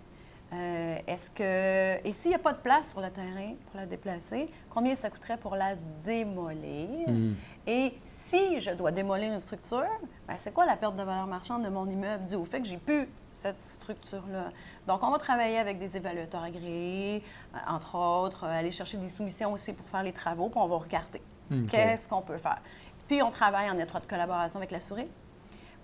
Euh, 0.54 0.98
est-ce 1.08 1.30
que. 1.30 2.08
Et 2.08 2.14
s'il 2.14 2.30
n'y 2.30 2.36
a 2.36 2.40
pas 2.40 2.54
de 2.54 2.60
place 2.60 2.92
sur 2.92 3.02
le 3.02 3.10
terrain 3.10 3.54
pour 3.70 3.80
la 3.80 3.86
déplacer, 3.86 4.50
combien 4.70 4.96
ça 4.96 5.10
coûterait 5.10 5.38
pour 5.38 5.56
la 5.56 5.76
démolir? 6.06 7.08
Hmm. 7.08 7.34
Et 7.66 7.94
si 8.04 8.60
je 8.62 8.72
dois 8.72 8.92
démolir 8.92 9.34
une 9.34 9.42
structure, 9.42 9.84
ben, 10.28 10.36
c'est 10.38 10.54
quoi 10.54 10.66
la 10.66 10.78
perte 10.78 10.96
de 10.96 11.04
valeur 11.04 11.28
marchande 11.28 11.64
de 11.64 11.70
mon 11.70 11.86
immeuble 11.86 12.24
dû 12.26 12.36
au 12.36 12.46
fait 12.46 12.62
que 12.62 12.68
j'ai 12.68 12.78
plus 12.78 13.10
cette 13.34 13.62
structure-là? 13.62 14.52
Donc, 14.88 15.04
on 15.04 15.12
va 15.12 15.18
travailler 15.18 15.58
avec 15.58 15.80
des 15.80 15.98
évaluateurs 15.98 16.44
agréés, 16.44 17.22
euh, 17.54 17.58
entre 17.68 17.96
autres, 17.96 18.46
euh, 18.46 18.60
aller 18.60 18.72
chercher 18.72 18.98
des 18.98 19.10
soumissions 19.10 19.52
aussi 19.52 19.74
pour 19.74 19.88
faire 19.90 20.04
les 20.04 20.14
travaux, 20.14 20.48
puis 20.48 20.62
on 20.62 20.68
va 20.68 20.78
regarder 20.78 21.22
qu'est-ce 21.70 22.08
qu'on 22.08 22.22
peut 22.22 22.38
faire. 22.38 22.62
Puis, 23.10 23.22
on 23.22 23.32
travaille 23.32 23.70
en 23.70 23.78
étroite 23.78 24.08
collaboration 24.08 24.60
avec 24.60 24.72
la 24.72 24.80
souris 24.80 25.10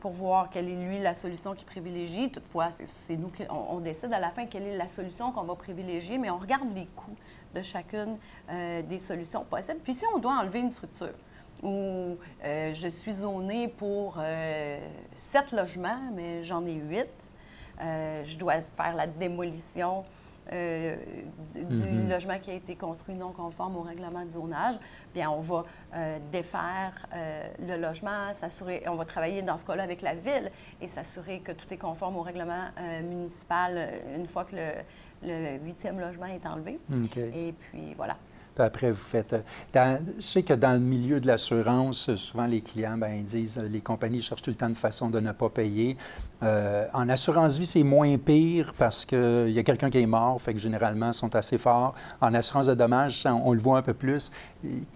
pour 0.03 0.11
voir 0.11 0.49
quelle 0.49 0.67
est, 0.67 0.75
lui, 0.75 0.99
la 0.99 1.13
solution 1.13 1.53
qu'il 1.53 1.65
privilégie. 1.65 2.29
Toutefois, 2.29 2.71
c'est 2.83 3.15
nous 3.15 3.29
qui 3.29 3.43
on, 3.49 3.79
décide 3.79 4.11
à 4.11 4.19
la 4.19 4.31
fin 4.31 4.45
quelle 4.47 4.63
est 4.63 4.75
la 4.75 4.89
solution 4.89 5.31
qu'on 5.31 5.43
va 5.43 5.55
privilégier, 5.55 6.17
mais 6.17 6.29
on 6.29 6.35
regarde 6.35 6.67
les 6.75 6.87
coûts 6.87 7.15
de 7.55 7.61
chacune 7.61 8.17
euh, 8.49 8.81
des 8.81 8.99
solutions 8.99 9.45
possibles. 9.45 9.79
Puis 9.81 9.95
si 9.95 10.03
on 10.13 10.19
doit 10.19 10.33
enlever 10.33 10.59
une 10.59 10.73
structure 10.73 11.13
où 11.63 12.17
euh, 12.43 12.73
je 12.73 12.87
suis 12.89 13.13
zonée 13.13 13.69
pour 13.69 14.17
euh, 14.19 14.77
sept 15.13 15.53
logements, 15.53 16.01
mais 16.13 16.43
j'en 16.43 16.65
ai 16.65 16.73
huit, 16.73 17.31
je 17.79 18.37
dois 18.37 18.55
faire 18.75 18.95
la 18.97 19.07
démolition 19.07 20.03
euh, 20.51 20.95
du, 21.55 21.75
mhm. 21.75 22.09
logement 22.09 22.37
qui 22.39 22.51
a 22.51 22.53
été 22.53 22.75
construit 22.75 23.15
non 23.15 23.31
conforme 23.31 23.77
au 23.77 23.81
règlement 23.81 24.25
de 24.25 24.31
zonage, 24.31 24.75
bien, 25.13 25.29
on 25.29 25.39
va 25.39 25.63
euh, 25.95 26.17
défaire 26.31 27.07
euh, 27.13 27.47
le 27.59 27.77
logement, 27.77 28.33
s'assurer, 28.33 28.83
on 28.87 28.95
va 28.95 29.05
travailler 29.05 29.41
dans 29.41 29.57
ce 29.57 29.65
cas-là 29.65 29.83
avec 29.83 30.01
la 30.01 30.15
ville 30.15 30.51
et 30.81 30.87
s'assurer 30.87 31.39
que 31.39 31.51
tout 31.51 31.71
est 31.73 31.77
conforme 31.77 32.17
au 32.17 32.21
règlement 32.21 32.69
municipal 33.03 33.89
une 34.15 34.25
fois 34.25 34.45
que 34.45 34.55
le, 34.55 35.57
huitième 35.63 35.99
logement 35.99 36.25
est 36.25 36.45
enlevé. 36.45 36.79
Et 37.17 37.53
puis, 37.53 37.93
voilà. 37.95 38.17
Puis 38.55 38.63
après, 38.63 38.91
vous 38.91 38.97
faites. 38.97 39.35
je 39.73 39.97
sais 40.19 40.43
que 40.43 40.53
dans 40.53 40.73
le 40.73 40.79
milieu 40.79 41.19
de 41.19 41.27
l'assurance, 41.27 42.13
souvent 42.15 42.45
les 42.45 42.61
clients 42.61 42.97
ben, 42.97 43.23
disent 43.23 43.61
les 43.71 43.81
compagnies 43.81 44.21
cherchent 44.21 44.43
tout 44.43 44.51
le 44.51 44.55
temps 44.55 44.69
de 44.69 44.75
façon 44.75 45.09
de 45.09 45.19
ne 45.19 45.31
pas 45.31 45.49
payer. 45.49 45.97
Euh, 46.43 46.85
en 46.93 47.07
assurance 47.07 47.57
vie, 47.57 47.65
c'est 47.65 47.83
moins 47.83 48.17
pire 48.17 48.73
parce 48.77 49.05
qu'il 49.05 49.49
y 49.49 49.59
a 49.59 49.63
quelqu'un 49.63 49.89
qui 49.89 49.99
est 49.99 50.05
mort, 50.05 50.41
fait 50.41 50.53
que 50.53 50.59
généralement, 50.59 51.07
ils 51.07 51.13
sont 51.13 51.33
assez 51.35 51.57
forts. 51.57 51.95
En 52.19 52.33
assurance 52.33 52.65
de 52.67 52.73
dommages, 52.73 53.25
on, 53.25 53.53
le 53.53 53.61
voit 53.61 53.77
un 53.77 53.81
peu 53.81 53.93
plus. 53.93 54.31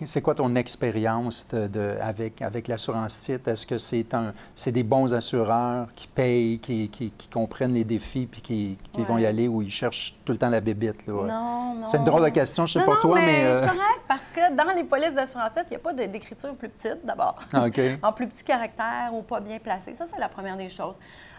C'est 0.04 0.22
quoi 0.22 0.36
ton 0.36 0.56
expérience 0.56 1.48
de, 1.50 1.96
avec, 2.02 2.41
avec 2.41 2.67
l'assurance 2.67 3.20
titre? 3.20 3.50
Est-ce 3.50 3.65
que 3.65 3.78
c'est 3.78 4.13
un, 4.13 4.34
c'est 4.56 4.74
des 4.74 4.84
bons 4.84 5.13
assureurs 5.13 5.88
qui 5.96 6.08
payent, 6.08 6.60
qui, 6.60 6.89
qui, 6.89 7.12
comprennent 7.32 7.74
les 7.74 7.84
défis 7.84 8.28
puis 8.30 8.41
qui, 8.41 8.78
qui 8.91 9.04
vont 9.04 9.17
y 9.17 9.26
aller 9.26 9.48
ou 9.48 9.62
ils 9.62 9.72
cherchent 9.72 10.15
tout 10.26 10.34
le 10.34 10.38
temps 10.38 10.50
la 10.50 10.62
bébite? 10.62 11.08
Non, 11.08 11.24
non. 11.26 11.88
C'est 11.89 11.98
une 11.98 12.04
drôle 12.04 12.26
de 12.26 12.30
question, 12.30 12.65
je 12.65 12.80
sais 12.80 12.86
pas 12.86 12.98
toi, 13.02 13.20
mais... 13.22 13.46
Euh, 13.46 13.46
c'est 13.55 13.67
correct 13.67 14.01
parce 14.07 14.25
que 14.25 14.53
dans 14.53 14.73
les 14.75 14.83
polices 14.83 15.15
d'assurance 15.15 15.51
titre, 15.51 15.65
il 15.67 15.71
n'y 15.71 15.75
a 15.75 15.79
pas 15.79 15.93
d'écriture 15.93 16.55
plus 16.55 16.69
petite, 16.69 17.05
d'abord. 17.05 17.36
Ah, 17.53 17.65
en 18.03 18.13
plus 18.13 18.27
petit 18.27 18.43
caractère 18.43 19.12
ou 19.13 19.21
pas 19.23 19.39
bien 19.39 19.60
placé. 19.60 19.93
Ça, 19.95 20.05
c'est 20.05 20.19
la 20.19 20.29
première 20.29 20.57
des 20.57 20.69
choses. 20.69 20.97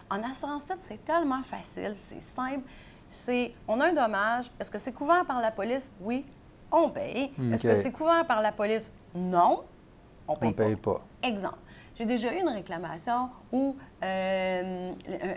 En 0.09 0.23
assurance 0.23 0.65
titre, 0.65 0.79
c'est 0.81 1.03
tellement 1.05 1.41
facile, 1.43 1.91
c'est 1.93 2.21
simple. 2.21 2.67
C'est, 3.07 3.53
on 3.67 3.79
a 3.81 3.87
un 3.87 3.93
dommage. 3.93 4.51
Est-ce 4.59 4.69
que 4.69 4.77
c'est 4.77 4.91
couvert 4.91 5.25
par 5.25 5.41
la 5.41 5.51
police? 5.51 5.91
Oui, 6.01 6.25
on 6.71 6.89
paye. 6.89 7.31
Est-ce 7.51 7.63
que 7.63 7.75
c'est 7.75 7.91
couvert 7.91 8.25
par 8.25 8.41
la 8.41 8.51
police? 8.51 8.91
Non, 9.15 9.63
on 10.27 10.45
ne 10.45 10.51
paye, 10.51 10.75
pas. 10.75 11.01
Exemple. 11.23 11.57
J'ai 11.99 12.05
déjà 12.05 12.33
eu 12.33 12.39
une 12.39 12.47
réclamation 12.47 13.29
où 13.51 13.75
euh, 14.03 14.93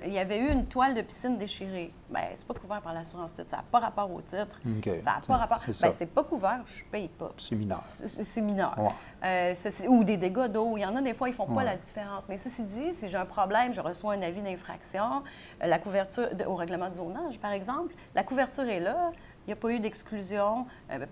il 0.07 0.13
y 0.13 0.19
avait 0.21 0.39
eu 0.39 0.53
une 0.53 0.67
toile 0.67 0.95
de 0.95 1.03
piscine 1.03 1.37
déchirée. 1.37 1.93
Bien, 2.09 2.23
c'est 2.37 2.47
pas 2.47 2.55
couvert 2.55 2.81
par 2.81 2.95
l'assurance 2.95 3.33
titre. 3.33 3.51
Ça 3.51 3.57
n'a 3.57 3.65
pas 3.65 3.81
rapport 3.81 4.09
au 4.13 4.21
titre. 4.21 4.61
Ça 4.99 5.15
n'a 5.15 5.21
pas 5.27 5.37
rapport. 5.39 5.59
Bien, 5.59 5.91
c'est 5.91 6.07
pas 6.07 6.23
couvert, 6.23 6.61
je 6.67 6.85
ne 6.85 6.89
paye 6.89 7.09
pas. 7.09 7.33
C'est 7.37 7.57
mineur. 7.57 7.83
C'est 8.21 8.41
mineur. 8.41 8.77
Euh, 9.25 9.55
ou 9.89 10.05
des 10.05 10.17
dégâts 10.17 10.47
d'eau. 10.47 10.77
Il 10.77 10.83
y 10.83 10.87
en 10.87 10.95
a 10.95 11.03
des 11.03 11.15
fois, 11.15 11.29
ils 11.29 11.35
font 11.35 11.47
pas 11.47 11.65
la 11.65 11.75
différence. 11.77 12.29
Mais 12.29 12.39
ceci 12.39 12.63
dit, 12.63 12.93
si 12.93 13.09
j'ai 13.09 13.19
un 13.19 13.27
problème, 13.27 13.75
je 13.75 13.81
reçois 13.81 14.15
un 14.15 14.23
avis 14.23 14.43
d'infraction, 14.43 15.25
euh, 15.63 15.67
la 15.67 15.81
couverture 15.81 16.29
au 16.47 16.55
règlement 16.55 16.91
de 16.91 16.95
zonage, 16.95 17.41
par 17.41 17.51
exemple, 17.51 17.93
la 18.15 18.23
couverture 18.23 18.69
est 18.69 18.79
là. 18.79 19.11
Il 19.47 19.49
n'y 19.49 19.53
a 19.53 19.57
pas 19.57 19.71
eu 19.71 19.81
d'exclusion 19.81 20.67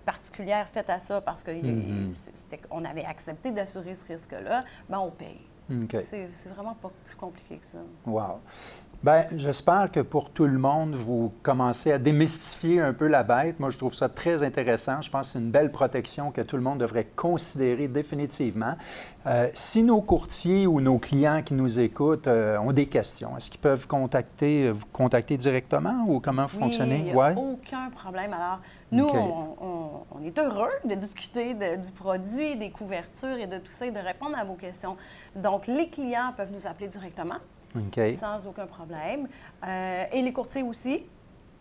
particulière 0.05 0.67
faite 0.69 0.89
à 0.89 0.99
ça 0.99 1.21
parce 1.21 1.43
qu'on 1.43 1.51
mm-hmm. 1.51 2.85
avait 2.85 3.05
accepté 3.05 3.51
d'assurer 3.51 3.95
ce 3.95 4.05
risque-là. 4.05 4.63
Bien, 4.89 4.99
on 4.99 5.11
paye. 5.11 5.41
C'est 5.99 6.29
vraiment 6.53 6.75
pas 6.75 6.91
plus 7.05 7.15
compliqué 7.15 7.57
que 7.57 7.65
ça. 7.65 7.77
Wow. 8.05 8.41
Bien, 9.03 9.25
j'espère 9.35 9.89
que 9.89 9.99
pour 9.99 10.29
tout 10.29 10.45
le 10.45 10.59
monde, 10.59 10.93
vous 10.93 11.33
commencez 11.41 11.91
à 11.91 11.97
démystifier 11.97 12.81
un 12.81 12.93
peu 12.93 13.07
la 13.07 13.23
bête. 13.23 13.59
Moi, 13.59 13.71
je 13.71 13.79
trouve 13.79 13.95
ça 13.95 14.09
très 14.09 14.43
intéressant. 14.43 15.01
Je 15.01 15.09
pense 15.09 15.25
que 15.25 15.33
c'est 15.33 15.39
une 15.39 15.49
belle 15.49 15.71
protection 15.71 16.29
que 16.29 16.41
tout 16.41 16.55
le 16.55 16.61
monde 16.61 16.77
devrait 16.77 17.07
considérer 17.15 17.87
définitivement. 17.87 18.75
Euh, 19.25 19.47
si 19.55 19.81
nos 19.81 20.01
courtiers 20.01 20.67
ou 20.67 20.81
nos 20.81 20.99
clients 20.99 21.41
qui 21.41 21.55
nous 21.55 21.79
écoutent 21.79 22.27
euh, 22.27 22.59
ont 22.59 22.73
des 22.73 22.85
questions, 22.85 23.35
est-ce 23.35 23.49
qu'ils 23.49 23.59
peuvent 23.59 23.87
contacter, 23.87 24.69
vous 24.69 24.85
contacter 24.93 25.35
directement 25.35 26.03
ou 26.05 26.19
comment 26.19 26.45
vous 26.45 26.57
oui, 26.57 26.63
fonctionnez? 26.65 26.97
Il 26.97 27.13
n'y 27.15 27.19
a 27.19 27.33
aucun 27.35 27.89
problème. 27.89 28.33
Alors, 28.33 28.59
nous, 28.91 29.07
on, 29.07 30.21
est 30.23 30.37
heureux 30.37 30.69
de 30.85 30.93
discuter 30.93 31.55
du 31.55 31.91
produit, 31.91 32.55
des 32.55 32.69
couvertures 32.69 33.39
et 33.39 33.47
de 33.47 33.57
tout 33.57 33.71
ça 33.71 33.87
et 33.87 33.91
de 33.91 33.97
répondre 33.97 34.37
à 34.37 34.43
vos 34.43 34.53
questions. 34.53 34.95
Donc, 35.35 35.65
les 35.65 35.89
clients 35.89 36.33
peuvent 36.37 36.51
nous 36.53 36.67
appeler 36.67 36.87
directement 36.87 37.39
sans 38.17 38.47
aucun 38.47 38.65
problème. 38.65 39.27
Euh, 39.65 40.05
et 40.11 40.21
les 40.21 40.33
courtiers 40.33 40.63
aussi. 40.63 41.03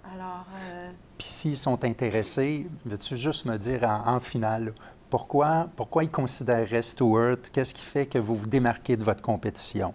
Alors. 0.04 0.46
Euh... 0.72 0.90
Puis 1.18 1.28
s'ils 1.28 1.56
sont 1.56 1.84
intéressés, 1.84 2.66
veux-tu 2.84 3.16
juste 3.16 3.44
me 3.44 3.56
dire 3.58 3.84
en, 3.84 4.20
finale, 4.20 4.72
pourquoi, 5.10 5.68
pourquoi 5.76 6.04
ils 6.04 6.10
considéreraient 6.10 6.82
Stewart? 6.82 7.36
Qu'est-ce 7.52 7.74
qui 7.74 7.84
fait 7.84 8.06
que 8.06 8.18
vous 8.18 8.34
vous 8.34 8.46
démarquez 8.46 8.96
de 8.96 9.04
votre 9.04 9.22
compétition? 9.22 9.92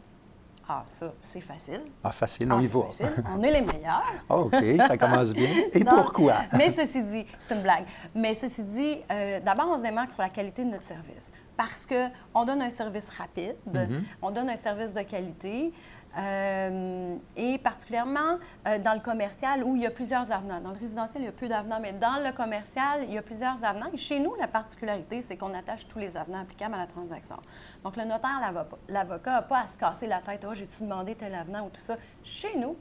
Ah, 0.68 0.84
ça, 0.88 1.14
c'est 1.22 1.42
facile. 1.42 1.82
Ah, 2.04 2.12
facile, 2.12 2.52
on 2.52 2.58
ah, 2.58 2.62
y 2.62 2.66
va. 2.66 2.84
Facile. 2.84 3.24
On 3.38 3.42
est 3.44 3.52
les 3.52 3.62
meilleurs. 3.62 4.04
Ah, 4.30 4.38
OK, 4.38 4.64
ça 4.82 4.98
commence 4.98 5.32
bien. 5.32 5.50
Et 5.74 5.84
pourquoi? 5.84 6.38
mais 6.58 6.72
ceci 6.72 7.04
dit, 7.04 7.26
c'est 7.40 7.56
une 7.56 7.62
blague. 7.62 7.86
Mais 8.16 8.34
ceci 8.34 8.64
dit, 8.64 8.98
euh, 9.12 9.40
d'abord, 9.42 9.68
on 9.70 9.78
se 9.78 9.84
démarque 9.84 10.12
sur 10.12 10.24
la 10.24 10.30
qualité 10.30 10.64
de 10.64 10.72
notre 10.72 10.86
service. 10.86 11.30
Parce 11.56 11.88
qu'on 11.88 12.46
donne 12.46 12.62
un 12.64 12.70
service 12.72 13.10
rapide, 13.12 13.56
mm-hmm. 13.72 14.02
on 14.22 14.32
donne 14.32 14.50
un 14.50 14.58
service 14.58 14.92
de 14.92 15.02
qualité. 15.02 15.72
Euh, 16.18 17.18
et 17.36 17.58
particulièrement 17.58 18.40
euh, 18.68 18.80
dans 18.80 18.94
le 18.94 19.02
commercial 19.02 19.64
où 19.66 19.76
il 19.76 19.82
y 19.82 19.86
a 19.86 19.92
plusieurs 19.92 20.32
avenants. 20.32 20.62
Dans 20.62 20.72
le 20.72 20.80
résidentiel, 20.80 21.24
il 21.24 21.26
y 21.26 21.30
a 21.30 21.34
peu 21.34 21.48
d'avenants, 21.48 21.80
mais 21.82 21.92
dans 21.92 22.24
le 22.24 22.32
commercial, 22.32 23.04
il 23.04 23.14
y 23.14 23.18
a 23.18 23.22
plusieurs 23.22 23.64
avenants. 23.64 23.88
Et 23.94 23.98
chez 23.98 24.20
nous, 24.20 24.34
la 24.36 24.48
particularité, 24.48 25.22
c'est 25.22 25.36
qu'on 25.36 25.54
attache 25.54 25.88
tous 25.88 26.00
les 26.00 26.16
avenants 26.16 26.42
applicables 26.42 26.76
à 26.76 26.78
la 26.78 26.88
transaction. 26.88 27.36
Donc, 27.84 27.98
le 27.98 28.06
notaire, 28.06 28.54
l'avocat 28.88 29.32
n'a 29.32 29.42
pas 29.42 29.64
à 29.64 29.68
se 29.68 29.78
casser 29.78 30.08
la 30.08 30.22
tête. 30.22 30.46
Oh, 30.50 30.54
j'ai-tu 30.54 30.84
demandé 30.84 31.16
tel 31.16 31.36
avenant 31.36 31.66
ou 31.66 31.70
tout 31.70 31.82
ça? 31.82 31.98
Chez 32.24 32.58
nous, 32.58 32.78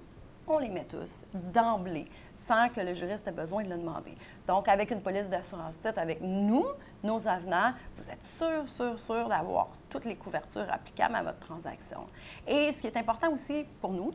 on 0.47 0.59
les 0.59 0.69
met 0.69 0.85
tous 0.85 1.25
d'emblée, 1.33 2.07
sans 2.35 2.69
que 2.69 2.81
le 2.81 2.95
juriste 2.95 3.27
ait 3.29 3.33
besoin 3.33 3.63
de 3.63 3.71
le 3.71 3.77
demander. 3.77 4.15
Donc, 4.47 4.69
avec 4.69 4.91
une 4.91 5.01
police 5.01 5.29
d'assurance 5.29 5.79
titre, 5.79 5.99
avec 5.99 6.21
nous, 6.21 6.67
nos 7.03 7.27
avenants, 7.29 7.73
vous 7.97 8.11
êtes 8.11 8.25
sûr, 8.25 8.69
sûr, 8.69 8.99
sûr 8.99 9.29
d'avoir 9.29 9.69
toutes 9.89 10.05
les 10.05 10.17
couvertures 10.17 10.67
applicables 10.71 11.15
à 11.15 11.23
votre 11.23 11.39
transaction. 11.39 12.07
Et 12.47 12.73
ce 12.73 12.81
qui 12.81 12.87
est 12.87 12.97
important 12.97 13.33
aussi 13.33 13.65
pour 13.81 13.93
nous, 13.93 14.13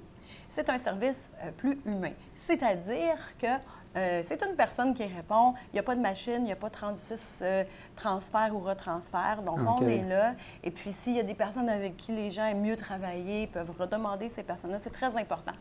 c'est 0.47 0.69
un 0.69 0.77
service 0.77 1.29
euh, 1.43 1.51
plus 1.51 1.79
humain. 1.86 2.13
C'est-à-dire 2.36 3.17
que 3.39 3.47
euh, 3.95 4.21
c'est 4.23 4.43
une 4.43 4.55
personne 4.55 4.93
qui 4.93 5.03
répond. 5.03 5.53
Il 5.71 5.75
n'y 5.75 5.79
a 5.79 5.84
pas 5.84 5.95
de 5.95 6.01
machine, 6.01 6.38
il 6.39 6.43
n'y 6.43 6.51
a 6.51 6.55
pas 6.55 6.69
36 6.69 7.39
euh, 7.41 7.63
transferts 7.95 8.53
ou 8.53 8.60
retransferts. 8.60 9.41
Donc, 9.43 9.60
on 9.60 9.88
est 9.88 10.03
là. 10.03 10.36
Et 10.63 10.71
puis, 10.71 10.91
s'il 10.91 11.15
y 11.15 11.19
a 11.19 11.23
des 11.23 11.34
personnes 11.34 11.69
avec 11.69 11.97
qui 11.97 12.12
les 12.12 12.29
gens 12.29 12.45
aiment 12.45 12.62
mieux 12.62 12.75
travailler, 12.75 13.43
ils 13.43 13.47
peuvent 13.47 13.71
redemander 13.77 14.29
ces 14.29 14.43
personnes-là. 14.43 14.77
C'est 14.79 14.91
très 14.91 15.17
important 15.17 15.53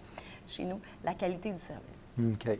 chez 0.46 0.64
nous, 0.64 0.80
la 1.04 1.14
qualité 1.14 1.52
du 1.52 1.60
service. 1.60 1.97
OK. 2.18 2.58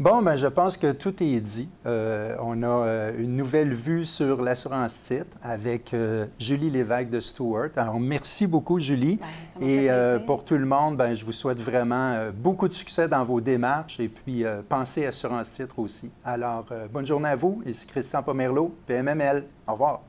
Bon, 0.00 0.22
ben, 0.22 0.34
je 0.34 0.46
pense 0.46 0.78
que 0.78 0.92
tout 0.92 1.22
est 1.22 1.40
dit. 1.40 1.68
Euh, 1.84 2.34
on 2.40 2.62
a 2.62 2.66
euh, 2.66 3.12
une 3.18 3.36
nouvelle 3.36 3.74
vue 3.74 4.06
sur 4.06 4.40
l'assurance 4.40 4.98
titre 4.98 5.36
avec 5.42 5.92
euh, 5.92 6.24
Julie 6.38 6.70
Lévesque 6.70 7.10
de 7.10 7.20
Stewart. 7.20 7.68
Alors, 7.76 8.00
merci 8.00 8.46
beaucoup, 8.46 8.78
Julie. 8.78 9.20
Ben, 9.60 9.68
et 9.68 9.90
pour 10.24 10.42
tout 10.42 10.56
le 10.56 10.64
monde, 10.64 10.96
ben, 10.96 11.12
je 11.12 11.22
vous 11.22 11.32
souhaite 11.32 11.58
vraiment 11.58 12.30
beaucoup 12.34 12.66
de 12.66 12.72
succès 12.72 13.08
dans 13.08 13.24
vos 13.24 13.42
démarches 13.42 14.00
et 14.00 14.08
puis 14.08 14.42
pensez 14.70 15.04
assurance 15.04 15.50
titre 15.50 15.78
aussi. 15.78 16.10
Alors, 16.24 16.64
bonne 16.90 17.06
journée 17.06 17.28
à 17.28 17.36
vous. 17.36 17.60
Ici 17.66 17.86
Christian 17.86 18.22
Pomerleau, 18.22 18.74
PMML. 18.86 19.44
Au 19.68 19.72
revoir. 19.72 20.00